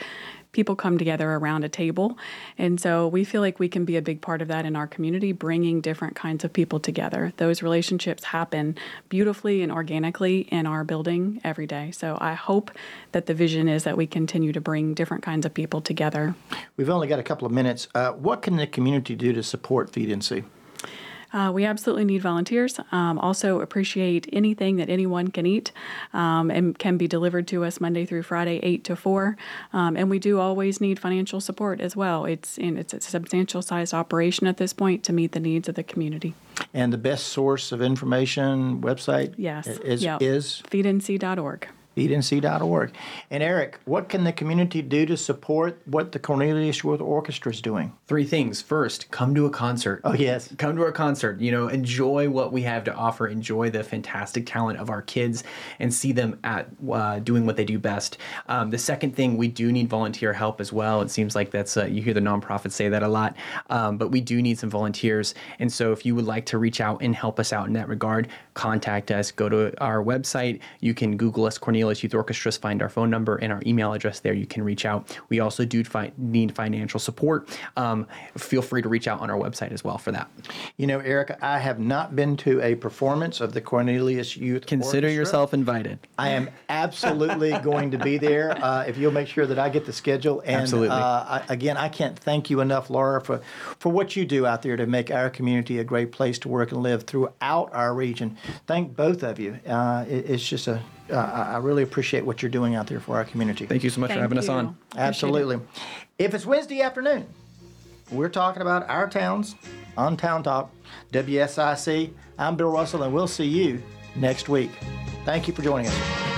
[0.56, 2.16] people come together around a table.
[2.56, 4.86] And so we feel like we can be a big part of that in our
[4.86, 7.34] community, bringing different kinds of people together.
[7.36, 8.74] Those relationships happen
[9.10, 11.90] beautifully and organically in our building every day.
[11.90, 12.70] So I hope
[13.12, 16.34] that the vision is that we continue to bring different kinds of people together.
[16.78, 17.88] We've only got a couple of minutes.
[17.94, 20.44] Uh, what can the community do to support Feed NC?
[21.36, 22.80] Uh, we absolutely need volunteers.
[22.92, 25.70] Um, also, appreciate anything that anyone can eat
[26.14, 29.36] um, and can be delivered to us Monday through Friday, eight to four.
[29.74, 32.24] Um, and we do always need financial support as well.
[32.24, 35.74] It's in, it's a substantial sized operation at this point to meet the needs of
[35.74, 36.32] the community.
[36.72, 39.66] And the best source of information website Yes.
[39.66, 40.22] is, Yep.
[40.22, 41.68] is Feednc.org.
[41.96, 42.92] feednc.org.
[43.30, 47.60] And Eric, what can the community do to support what the Cornelius Youth Orchestra is
[47.60, 47.92] doing?
[48.06, 48.60] Three things.
[48.60, 50.02] First, come to a concert.
[50.04, 50.52] Oh, yes.
[50.58, 51.40] Come to our concert.
[51.40, 53.26] You know, enjoy what we have to offer.
[53.26, 55.44] Enjoy the fantastic talent of our kids,
[55.78, 58.18] and see them at uh, doing what they do best.
[58.48, 61.00] Um, the second thing, we do need volunteer help as well.
[61.00, 63.36] It seems like that's uh, you hear the nonprofits say that a lot,
[63.70, 65.34] um, but we do need some volunteers.
[65.58, 67.88] And so, if you would like to reach out and help us out in that
[67.88, 69.30] regard, contact us.
[69.30, 70.60] Go to our website.
[70.80, 72.56] You can Google us, Cornelius Youth Orchestras.
[72.56, 74.32] Find our phone number and our email address there.
[74.32, 75.16] You can reach out.
[75.28, 77.48] We also do fi- need financial support.
[77.76, 80.30] Um, feel free to reach out on our website as well for that.
[80.78, 84.76] You know, Eric, I have not been to a performance of the Cornelius Youth Orchestra.
[84.76, 85.12] Consider Orchestra.
[85.12, 85.98] yourself invited.
[86.18, 89.84] I am absolutely going to be there uh, if you'll make sure that I get
[89.84, 90.40] the schedule.
[90.40, 90.88] And Absolutely.
[90.88, 93.42] Uh, I, again, I can't thank you enough, Lara, for,
[93.78, 96.72] for what you do out there to make our community a great place to work
[96.72, 98.38] and live throughout our region.
[98.66, 99.58] Thank both of you.
[99.66, 103.00] Uh, it, it's just a, uh, I I really appreciate what you're doing out there
[103.00, 103.66] for our community.
[103.66, 104.66] Thank you so much Thank for having us on.
[104.66, 105.08] Appreciate it.
[105.08, 105.60] Absolutely.
[106.18, 107.26] If it's Wednesday afternoon,
[108.10, 109.56] we're talking about our towns
[109.96, 110.70] on Town Talk,
[111.12, 112.12] WSIC.
[112.38, 113.82] I'm Bill Russell, and we'll see you
[114.14, 114.70] next week.
[115.24, 116.35] Thank you for joining us.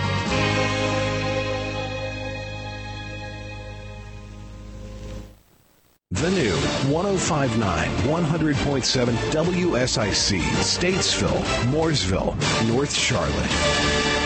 [6.11, 6.57] The new
[6.91, 12.35] 1059 100.7 WSIC, Statesville, Mooresville,
[12.73, 14.18] North Charlotte.